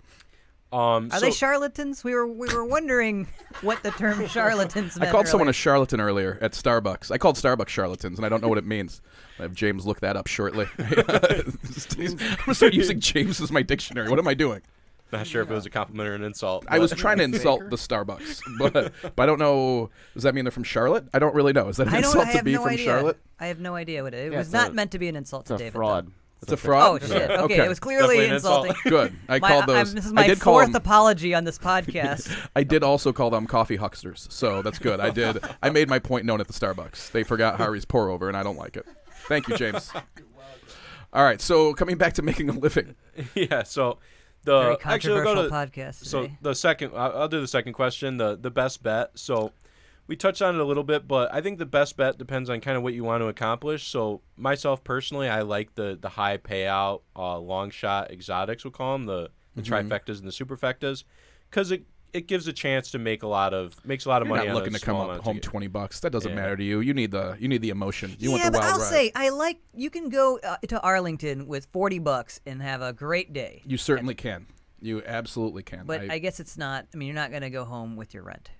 [0.71, 2.03] Um, Are so, they charlatans?
[2.03, 3.27] We were we were wondering
[3.61, 5.11] what the term charlatans I meant.
[5.13, 7.09] called someone a charlatan earlier at Starbucks.
[7.09, 9.01] I called Starbucks charlatans, and I don't know what it means.
[9.39, 10.67] I have James look that up shortly.
[10.77, 14.09] I'm gonna start using James as my dictionary.
[14.09, 14.61] What am I doing?
[15.13, 16.65] Not sure if it was a compliment or an insult.
[16.67, 19.89] I was trying to insult the Starbucks, but but I don't know.
[20.13, 21.05] Does that mean they're from Charlotte?
[21.13, 21.69] I don't really know.
[21.69, 22.09] Is that an I don't.
[22.17, 22.85] insult to be no from idea.
[22.85, 23.17] Charlotte?
[23.39, 24.25] I have no idea what it.
[24.27, 25.71] It Yeah, was not a- meant to be an insult to David.
[25.73, 26.11] fraud.
[26.41, 26.55] It's a though.
[26.57, 27.03] fraud.
[27.03, 27.31] Oh shit!
[27.31, 27.65] Okay, Okay.
[27.65, 28.67] it was clearly Definitely an insult.
[28.67, 28.89] insulting.
[28.91, 29.15] Good.
[29.27, 29.93] I My- called I'm- those.
[29.95, 30.75] this is I my did call fourth them.
[30.75, 32.49] apology on this podcast.
[32.55, 34.99] I did also call them coffee hucksters, so that's good.
[34.99, 35.39] I did.
[35.63, 37.11] I made my point known at the Starbucks.
[37.11, 38.85] They forgot Hari's pour over, and I don't like it.
[39.27, 39.91] Thank you, James.
[41.13, 42.95] All right, so coming back to making a living.
[43.33, 43.63] yeah.
[43.63, 43.97] So
[44.43, 46.05] the Very actually we'll controversial go to podcast.
[46.05, 46.37] so today.
[46.41, 46.91] the second.
[46.95, 48.17] I'll, I'll do the second question.
[48.17, 49.11] The the best bet.
[49.15, 49.51] So
[50.07, 52.61] we touched on it a little bit, but I think the best bet depends on
[52.61, 53.87] kind of what you want to accomplish.
[53.87, 58.63] So myself personally, I like the the high payout, uh, long shot exotics.
[58.63, 59.73] We'll call them the the Mm-hmm.
[59.91, 61.03] trifectas and the superfectas,
[61.49, 61.83] because it
[62.13, 64.47] it gives a chance to make a lot of makes a lot of You're money.
[64.47, 65.99] not on looking a to come up home to twenty bucks.
[65.99, 66.35] That doesn't Yeah.
[66.35, 66.79] matter to you.
[66.79, 68.15] You need the you need the emotion.
[68.19, 68.89] You want yeah, the but wild I'll ride.
[68.89, 72.93] say I like you can go uh, to Arlington with forty bucks and have a
[72.93, 73.61] great day.
[73.65, 74.47] you certainly can.
[74.79, 75.85] You absolutely can.
[75.87, 76.85] But I- I, guess it's not.
[76.93, 78.51] I mean, you're not gonna go home with your rent.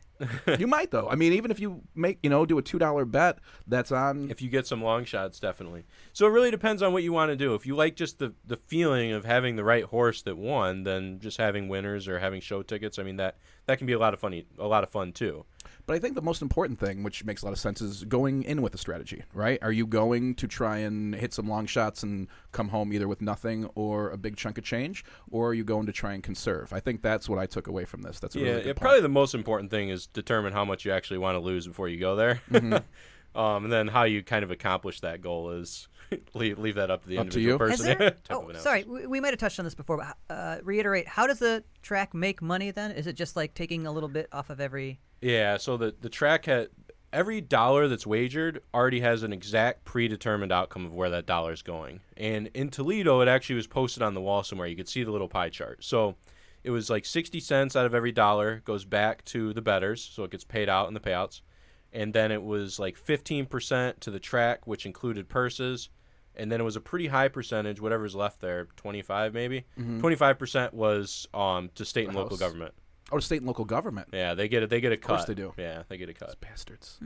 [0.60, 1.10] You might though.
[1.10, 4.30] I mean, even if you make you know do a two dollar bet that's on.
[4.30, 7.30] if you get some long shots definitely so it really depends on what you want
[7.30, 10.38] to do if you like just the the feeling of having the right horse that
[10.38, 13.94] won then just having winners or having show tickets i mean that that can be
[13.94, 15.46] a lot of funny a lot of fun too
[15.88, 18.44] But I think the most important thing, which makes a lot of sense, is going
[18.44, 19.58] in with a strategy, right?
[19.62, 23.22] Are you going to try and hit some long shots and come home either with
[23.22, 26.74] nothing or a big chunk of change, or are you going to try and conserve?
[26.74, 28.20] I think that's what I took away from this.
[28.20, 29.04] That's a yeah, really yeah probably point.
[29.04, 32.00] the most important thing is determine how much you actually want to lose before you
[32.00, 32.74] go there Mm-hmm.
[33.40, 35.88] um, and then how you kind of accomplish that goal is
[36.34, 37.58] leave, leave that up to the Up to individual you?
[37.58, 39.98] Person there, oh, sorry, we, we might have touched on this before.
[39.98, 42.72] But uh, reiterate, how does the track make money?
[42.72, 45.00] Then is it just like taking a little bit off of every?
[45.22, 46.70] Yeah, so the the track had
[47.14, 51.62] every dollar that's wagered already has an exact predetermined outcome of where that dollar is
[51.62, 52.02] going.
[52.16, 54.68] And in Toledo, it actually was posted on the wall somewhere.
[54.68, 55.84] You could see the little pie chart.
[55.84, 56.16] So
[56.64, 60.24] it was like 60 cents out of every dollar goes back to the betters, so
[60.24, 61.42] it gets paid out in the payouts.
[61.94, 65.90] And then it was like 15% to the track, which included purses.
[66.36, 69.66] And then it was a pretty high percentage, whatever's left there, 25 maybe.
[69.80, 72.74] 25% was um, to state and local government.
[73.12, 74.10] Or state and local government.
[74.12, 74.70] Yeah, they get it.
[74.70, 75.04] They get a cut.
[75.12, 75.54] Of course they do.
[75.58, 76.40] Yeah, they get a cut.
[76.42, 77.00] Bastards.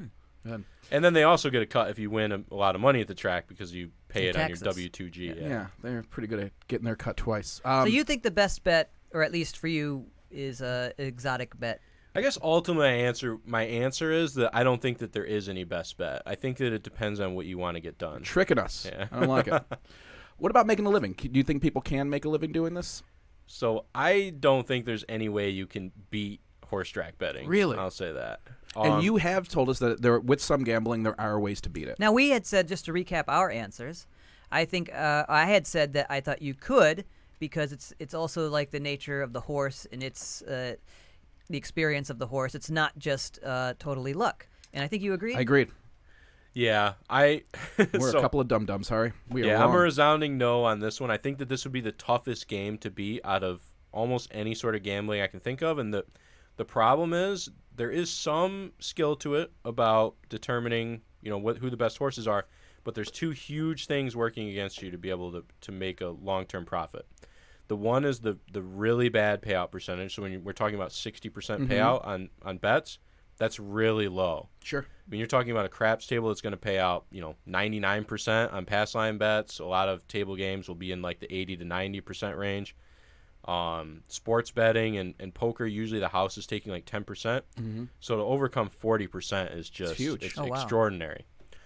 [0.44, 0.64] Good.
[0.90, 3.02] And then they also get a cut if you win a, a lot of money
[3.02, 4.62] at the track because you pay Some it on your taxes.
[4.64, 5.34] W two G.
[5.40, 5.68] Yeah.
[5.84, 7.62] they're pretty good at getting their cut twice.
[7.64, 11.60] Um, so you think the best bet, or at least for you, is a exotic
[11.60, 11.80] bet?
[12.16, 15.48] I guess ultimately, my answer my answer is that I don't think that there is
[15.48, 16.24] any best bet.
[16.26, 18.24] I think that it depends on what you want to get done.
[18.24, 18.88] tricking us.
[18.92, 19.08] Yeah.
[19.12, 19.64] I don't like it.
[20.38, 21.14] What about making a living?
[21.14, 23.04] Do you think people can make a living doing this?
[23.52, 27.48] So I don't think there's any way you can beat horse track betting.
[27.48, 27.78] Really?
[27.78, 28.40] I'll say that.
[28.76, 31.70] and Um, you have told us that there, with some gambling, there are ways to
[31.70, 32.00] beat it.
[32.00, 34.08] Now we had said just to recap our answers.
[34.52, 37.06] I think uh, I had said that I thought you could
[37.40, 40.76] because it's it's also like the nature of the horse and it's uh,
[41.50, 42.56] the experience of the horse.
[42.56, 44.48] It's not just uh, totally luck.
[44.74, 45.36] And I think you agree.
[45.36, 45.70] I agreed.
[46.54, 47.44] Yeah, I.
[47.78, 48.88] We're so- a couple of dum dums.
[48.88, 51.12] Sorry, we are Yeah, I'm a resounding no on this one.
[51.12, 54.56] I think that this would be the toughest game to beat out of almost any
[54.56, 56.06] sort of gambling I can think of, and the
[56.58, 61.70] the problem is there is some skill to it about determining you know what who
[61.70, 62.46] the best horses are,
[62.84, 66.10] but there's two huge things working against you to be able to to make a
[66.10, 67.06] long term profit.
[67.68, 70.16] The one is the the really bad payout percentage.
[70.16, 71.72] So when you, we're talking about 60% mm-hmm.
[71.72, 73.00] payout on on bets,
[73.42, 74.48] that's really low.
[74.64, 74.86] Sure.
[74.88, 77.36] I mean, you're talking about a craps table that's going to pay out, you know,
[77.50, 79.58] 99% on pass line bets.
[79.60, 82.76] A lot of table games will be in like the 80 to 90% range.
[83.46, 87.06] Um, sports betting and, and poker, usually the house is taking like 10%.
[87.06, 87.44] percent
[88.00, 90.24] So to overcome 40% is just huge.
[90.24, 90.62] It's Oh, wow.
[90.62, 91.26] extraordinary.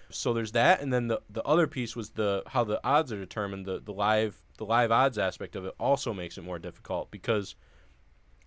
[0.10, 3.18] So there's that, and then the, the other piece was the how the odds are
[3.20, 3.66] determined.
[3.66, 7.56] The the live the live odds aspect of it also makes it more difficult because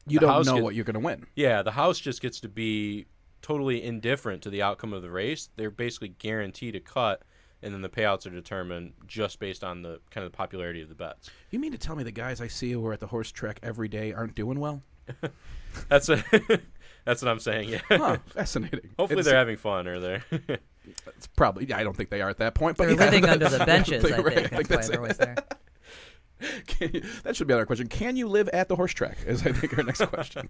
[0.07, 1.27] You don't know get- what you're going to win.
[1.35, 3.07] yeah, the house just gets to be
[3.43, 5.49] totally indifferent to the outcome of the race.
[5.57, 7.23] They're basically guaranteed a cut,
[7.63, 10.89] and then the payouts are determined just based on the kind of the popularity of
[10.89, 11.31] the bets.
[11.51, 13.59] You mean to tell me the guys I see who are at the horse track
[13.63, 14.83] every day aren't doing well?
[15.89, 16.25] That's a,
[17.05, 17.69] that's what I'm saying.
[17.69, 17.81] Yeah.
[17.89, 18.91] Huh, fascinating.
[18.99, 20.25] Hopefully It's- they're having fun, or they're.
[21.17, 21.67] It's probably.
[21.67, 22.77] Yeah, I don't think they are at that point.
[22.79, 24.05] But They're yeah, living that- under the benches.
[24.05, 25.37] I right, think, I think that's that's why they're always there.
[26.67, 27.87] Can you- that should be our question.
[27.89, 29.19] Can you live at the horse track?
[29.27, 30.49] Is I think our next question.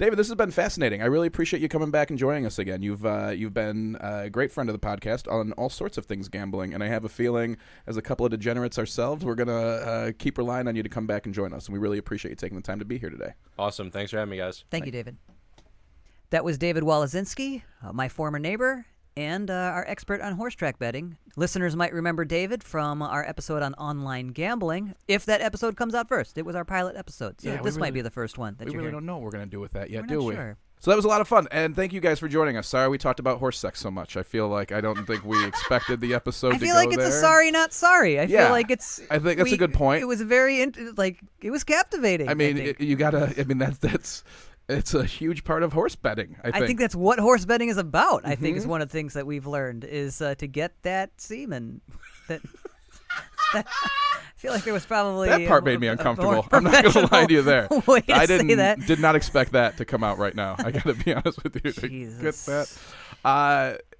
[0.00, 1.02] David, this has been fascinating.
[1.02, 2.80] I really appreciate you coming back and joining us again.
[2.80, 6.30] You've uh, you've been a great friend of the podcast on all sorts of things
[6.30, 10.12] gambling, and I have a feeling, as a couple of degenerates ourselves, we're gonna uh,
[10.18, 11.66] keep relying on you to come back and join us.
[11.66, 13.34] And we really appreciate you taking the time to be here today.
[13.58, 13.90] awesome.
[13.90, 14.64] Thanks for having me, guys.
[14.70, 15.18] Thank you, David.
[16.30, 18.86] That was David Walasinski, uh, my former neighbor
[19.16, 21.16] and uh, our expert on horse track betting.
[21.36, 24.94] Listeners might remember David from our episode on online gambling.
[25.08, 27.76] If that episode comes out first, it was our pilot episode, so Yeah, we this
[27.76, 28.92] might be the first one that we you really hear.
[28.92, 30.34] don't know what we're gonna do with that yet, We're do we?
[30.34, 30.56] sure.
[30.82, 32.66] So that was a lot of fun, and thank you guys for joining us.
[32.66, 34.16] Sorry we talked about horse sex so much.
[34.16, 36.96] I feel like I don't think we expected the episode I to feel like it's
[36.96, 37.08] there.
[37.08, 38.18] a sorry, not sorry.
[38.18, 38.98] I Yeah, feel like it's.
[39.10, 40.00] I think that's a good point.
[40.00, 40.64] It was very
[40.96, 42.30] like it was captivating.
[42.30, 42.80] I mean, think.
[42.80, 43.34] it, you gotta.
[43.38, 44.24] I mean, that's that's
[44.70, 46.36] it's a huge part of horse betting.
[46.40, 46.56] I think.
[46.56, 48.22] I think that's what horse betting is about.
[48.24, 48.68] I think is Mhm.
[48.68, 51.80] one of the things that we've learned is uh, to get that semen.
[52.28, 52.40] That,
[53.52, 56.46] that- I feel like there was probably that part a- made me a- uncomfortable.
[56.50, 57.68] I'm not gonna lie to you there.
[57.86, 58.80] way to I didn't that.
[58.86, 60.54] did not expect that to come out right now.
[60.58, 61.72] I gotta be honest with you.
[61.72, 62.78] to Get that.
[63.22, 63.28] Uh,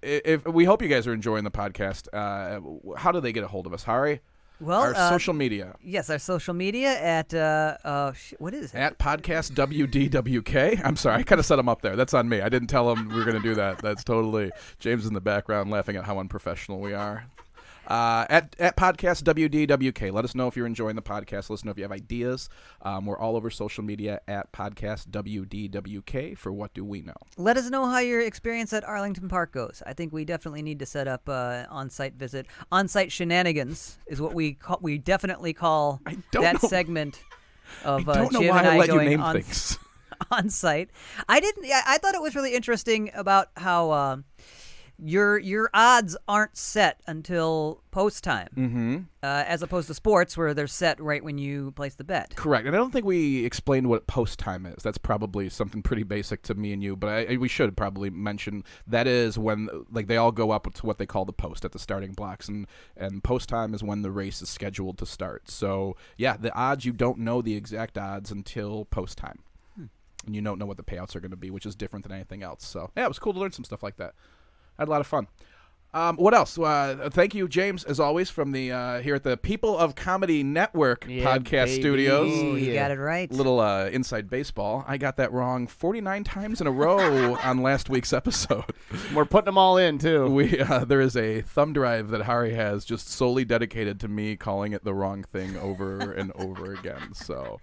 [0.03, 3.45] i- if we hope you guys are enjoying the podcast, uh, how do they get
[3.45, 4.21] a hold of us, Hari?
[4.61, 8.75] Well, Our uh, social media yes, our social media at uh, uh, sh- what is
[8.75, 8.77] it?
[8.79, 10.81] at podcast WDWK.
[10.85, 11.97] I'm sorry, I kind of set them up there.
[11.97, 12.41] That's on me.
[12.41, 13.79] I didn't tell them we were going to do that.
[13.79, 17.25] That's totally James in the background laughing at how unprofessional we are.
[17.91, 20.13] Uh, at at podcast WDWK.
[20.13, 21.51] Let us know if you're enjoying the podcast.
[21.51, 22.49] Let us know if you have ideas.
[22.83, 27.15] Um, we're all over social media at podcast WDWK for what do we know.
[27.37, 29.83] Let us know how your experience at Arlington Park goes.
[29.85, 32.47] I think we definitely need to set up uh, on-site visit.
[32.71, 36.01] On-site shenanigans is what we call, we definitely call
[36.33, 37.21] that know- segment
[37.85, 39.35] of I uh, don't know Jim why and I I let you going name on
[39.35, 39.79] things.
[40.31, 40.91] on site.
[41.29, 41.65] I didn't.
[41.65, 44.17] I, I thought it was really interesting about how uh,
[45.03, 48.97] your your odds aren't set until post time, mm-hmm.
[49.23, 52.35] uh, as opposed to sports where they're set right when you place the bet.
[52.37, 54.83] Correct, and I don't think we explained what post time is.
[54.83, 58.11] That's probably something pretty basic to me and you, but I, I- we should probably
[58.11, 61.65] mention that is when like they all go up to what they call the post
[61.65, 65.07] at the starting blocks, and and post time is when the race is scheduled to
[65.07, 65.51] start.
[65.51, 69.39] So yeah, the odds you don't know the exact odds until post time,
[70.27, 72.13] and you don't know what the payouts are going to be, which is different than
[72.13, 72.67] anything else.
[72.67, 74.15] So yeah, it was cool to learn some stuff like that.
[74.81, 75.27] I had a lot of fun.
[75.93, 76.57] Um, what else?
[76.57, 80.43] Uh, thank you, James, as always, from the uh, here at the People of Comedy
[80.43, 81.81] Network Yeah, podcast baby.
[81.83, 82.31] studios.
[82.31, 82.75] Ooh, you yeah.
[82.75, 83.31] got it right.
[83.31, 84.85] Little uh, inside baseball.
[84.89, 88.65] I got that wrong 49 times in a row on last week's episode.
[89.15, 90.31] We're putting them all in too.
[90.31, 94.37] We uh, there is a thumb drive that Hari has just solely dedicated to me
[94.37, 97.15] calling it the wrong thing over and over again.
[97.15, 97.61] So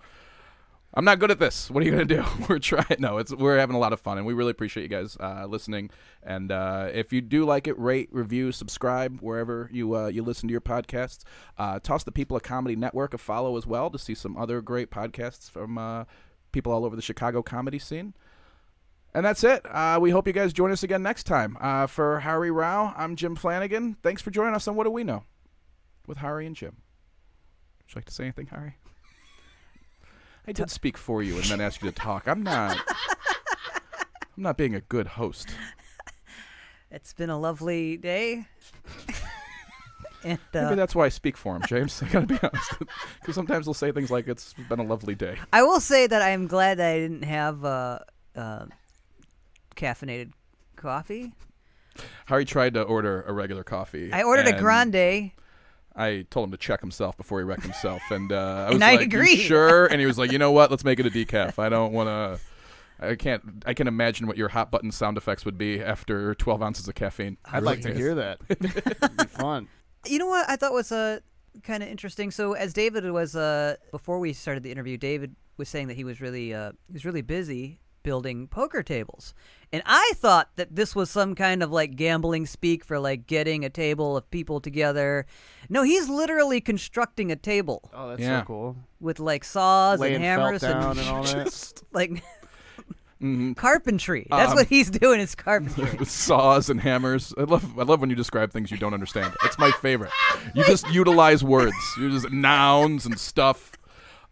[0.97, 1.69] I'm not good at this.
[1.69, 2.25] What are you gonna do?
[2.49, 2.97] We're trying.
[2.97, 5.45] No, it's we're having a lot of fun, and we really appreciate you guys uh,
[5.45, 5.91] listening.
[6.23, 10.47] And uh, if you do like it, rate, review, subscribe wherever you uh, you listen
[10.47, 11.19] to your podcasts.
[11.55, 14.59] Uh, toss the People of Comedy Network a follow as well to see some other
[14.59, 16.05] great podcasts from uh,
[16.51, 18.15] people all over the Chicago comedy scene.
[19.13, 19.63] And that's it.
[19.69, 21.57] Uh, we hope you guys join us again next time.
[21.89, 23.97] For Hari Rao, I'm Jim Flanagan.
[24.01, 25.25] Thanks for joining us on What Do We Know
[26.07, 26.77] with Hari and Jim.
[27.85, 28.77] Would you like to say anything, Hari?
[30.47, 32.27] I did speak for you and then ask you to talk.
[32.27, 32.77] I'm not.
[34.37, 35.49] I'm not being a good host.
[36.89, 38.45] It's been a lovely day.
[40.23, 42.01] And Maybe uh, that's why I speak for him, James.
[42.03, 42.73] I gotta be honest,
[43.21, 46.21] because sometimes they'll say things like, "It's been a lovely day." I will say that
[46.21, 47.99] I am glad that I didn't have uh,
[48.35, 48.65] uh,
[49.75, 50.31] caffeinated
[50.75, 51.33] coffee.
[52.27, 54.11] Hari tried to order a regular coffee.
[54.11, 55.31] I ordered a and grande.
[55.97, 58.83] I told him to check himself before he wrecked himself, and uh, I was And
[58.83, 60.69] I like, "You sure?" And he was like, "You know what?
[60.69, 61.59] Let's make it a decaf.
[61.59, 62.39] I don't want to."
[62.99, 63.63] I can't.
[63.65, 66.95] I can imagine what your hot button sound effects would be after 12 ounces of
[66.95, 67.37] caffeine.
[67.45, 68.39] I'd like to hear that.
[68.49, 69.67] It'd be fun.
[70.07, 71.19] You know what I thought was uh,
[71.63, 72.31] kind of interesting.
[72.31, 76.03] So as David was uh, before we started the interview, David was saying that he
[76.03, 79.33] was really uh, he was really busy building poker tables,
[79.73, 83.65] and I thought that this was some kind of like gambling speak for like getting
[83.65, 85.25] a table of people together.
[85.67, 88.39] No, he's literally constructing a table Oh, that's Yeah.
[88.41, 88.75] so cool.
[89.01, 91.43] with like saws Laying and hammers and and all that.
[91.47, 92.23] Just, like
[93.21, 93.57] mhm.
[93.57, 94.25] carpentry.
[94.29, 95.97] That's Um, what he's doing is carpentry.
[95.97, 97.33] with saws and hammers.
[97.37, 99.33] I love I love when you describe things you don't understand.
[99.43, 100.11] It's my favorite.
[100.55, 101.75] You just utilize words.
[101.99, 103.73] You just nouns and stuff.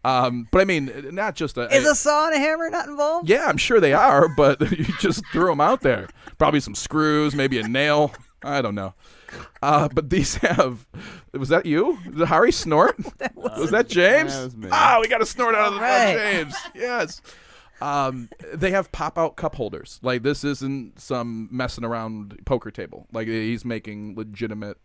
[0.06, 1.64] Um, but I mean, not just a.
[1.76, 3.28] is a saw and a hammer not involved?
[3.28, 6.08] yeah, I'm sure they are, but you just threw them out there.
[6.38, 8.14] Probably some screws, maybe a nail.
[8.44, 8.94] I don't know.
[9.64, 10.86] Uh, but these have.
[11.34, 11.98] Was that you?
[12.04, 12.98] Did Hari snort?
[13.36, 14.34] was that James?
[14.36, 14.70] that was me.
[14.72, 16.16] Ah, we got a snort out of the Alright.
[16.16, 16.56] James.
[16.76, 17.22] Yes.
[17.82, 20.00] Um, they have pop out cup holders.
[20.04, 23.08] Like this isn't some messing around poker table.
[23.12, 24.78] Like he's making legitimate,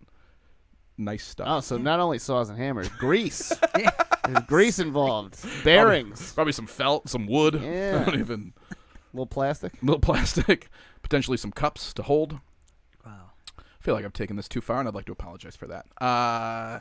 [1.01, 1.47] nice stuff.
[1.51, 3.53] Oh, so not only saws and hammers, grease.
[4.25, 5.37] There's grease involved.
[5.65, 6.33] Bearings.
[6.33, 7.55] Probably some felt, some wood.
[7.63, 8.05] Yeah.
[8.05, 8.53] Don't even
[9.13, 9.73] little plastic.
[9.83, 10.69] little plastic.
[11.03, 12.39] Potentially some cups to hold.
[13.05, 13.31] Wow.
[13.59, 15.87] I feel like I've taken this too far, and I'd like to apologize for that.
[16.01, 16.81] Uh,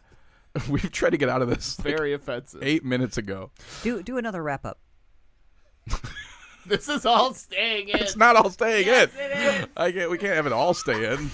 [0.70, 2.62] we've tried to get out of this like, Very offensive.
[2.62, 3.52] eight minutes ago.
[3.84, 4.80] Do do another wrap up.
[6.66, 7.96] This is all staying in.
[8.00, 9.32] It's not all staying Yes, in.
[9.32, 9.68] it is.
[9.76, 10.12] I can't.
[10.12, 11.32] We can't have it all stay in.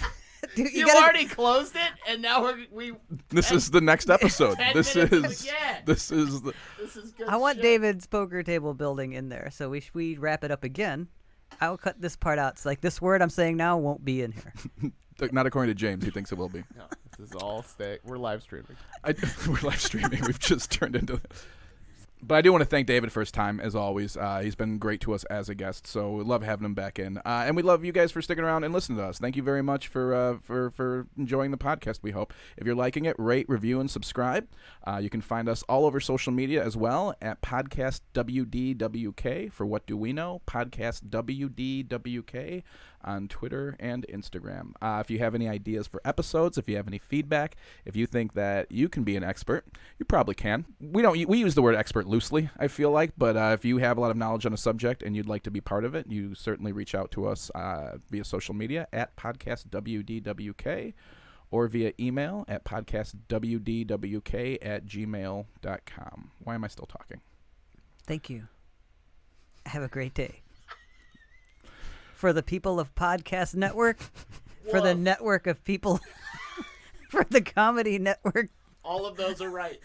[0.63, 2.93] Dude, You, gotta- already closed it, and now we're we.
[3.29, 4.57] This is the next episode.
[4.73, 5.81] This is again.
[5.85, 7.27] this is the, This is good.
[7.27, 7.63] I want shit.
[7.63, 11.07] David's poker table building in there, so we we wrap it up again.
[11.61, 12.53] I will cut this part out.
[12.53, 14.91] It's like this word I'm saying now won't be in here.
[15.31, 16.03] not according to James.
[16.03, 16.63] He thinks it will be.
[16.75, 16.83] No,
[17.17, 17.99] this is all stay.
[18.03, 18.75] We're live streaming.
[19.03, 19.13] I,
[19.47, 20.21] we're live streaming.
[20.25, 21.21] We've just turned into.
[22.27, 24.17] But I do want to thank David for his time, as always.
[24.17, 26.97] Uh, he's been great to us as a guest, so we love having him back
[26.97, 27.17] in.
[27.19, 29.19] Uh, and we love you guys for sticking around and listening to us.
[29.19, 31.99] Thank you very much for uh, for for enjoying the podcast.
[32.01, 34.47] We hope if you're liking it, rate, review, and subscribe.
[34.87, 39.65] Uh, you can find us all over social media as well at podcast WDWK for
[39.67, 42.63] What Do We Know podcast WDWK
[43.05, 44.71] on Twitter and Instagram.
[44.81, 48.05] Uh, if you have any ideas for episodes, if you have any feedback, if you
[48.05, 49.65] think that you can be an expert,
[49.97, 50.65] you probably can.
[50.79, 53.77] We don't we use the word expert loosely, I feel like, but uh, if you
[53.77, 55.95] have a lot of knowledge on a subject and you'd like to be part of
[55.95, 60.93] it, you certainly reach out to us uh, via social media at podcast WDWK
[61.51, 66.31] or via email at podcastwdwk at gmail.com.
[66.39, 67.21] Why am I still talking?
[68.05, 68.47] Thank you.
[69.65, 70.44] Have a great day.
[72.15, 73.99] For the people of Podcast Network,
[74.71, 75.99] for the network of people,
[77.09, 78.49] for the Comedy Network.
[78.83, 79.79] All of those are right.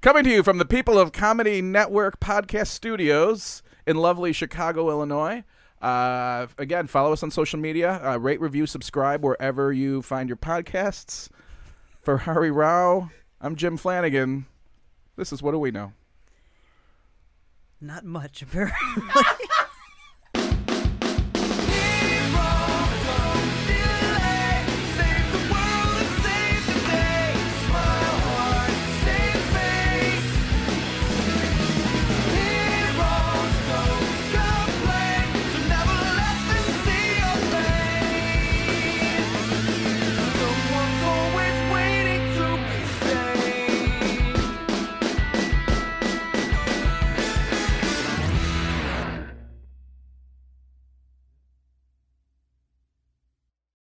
[0.00, 5.44] Coming to you from the People of Comedy Network podcast studios in lovely Chicago, Illinois.
[5.82, 8.00] Uh, again, follow us on social media.
[8.02, 11.28] Uh, rate, review, subscribe wherever you find your podcasts.
[12.00, 13.10] For Hari Rao,
[13.40, 14.46] I'm Jim Flanagan.
[15.16, 15.92] This is What Do We Know?
[17.80, 18.78] Not much, apparently.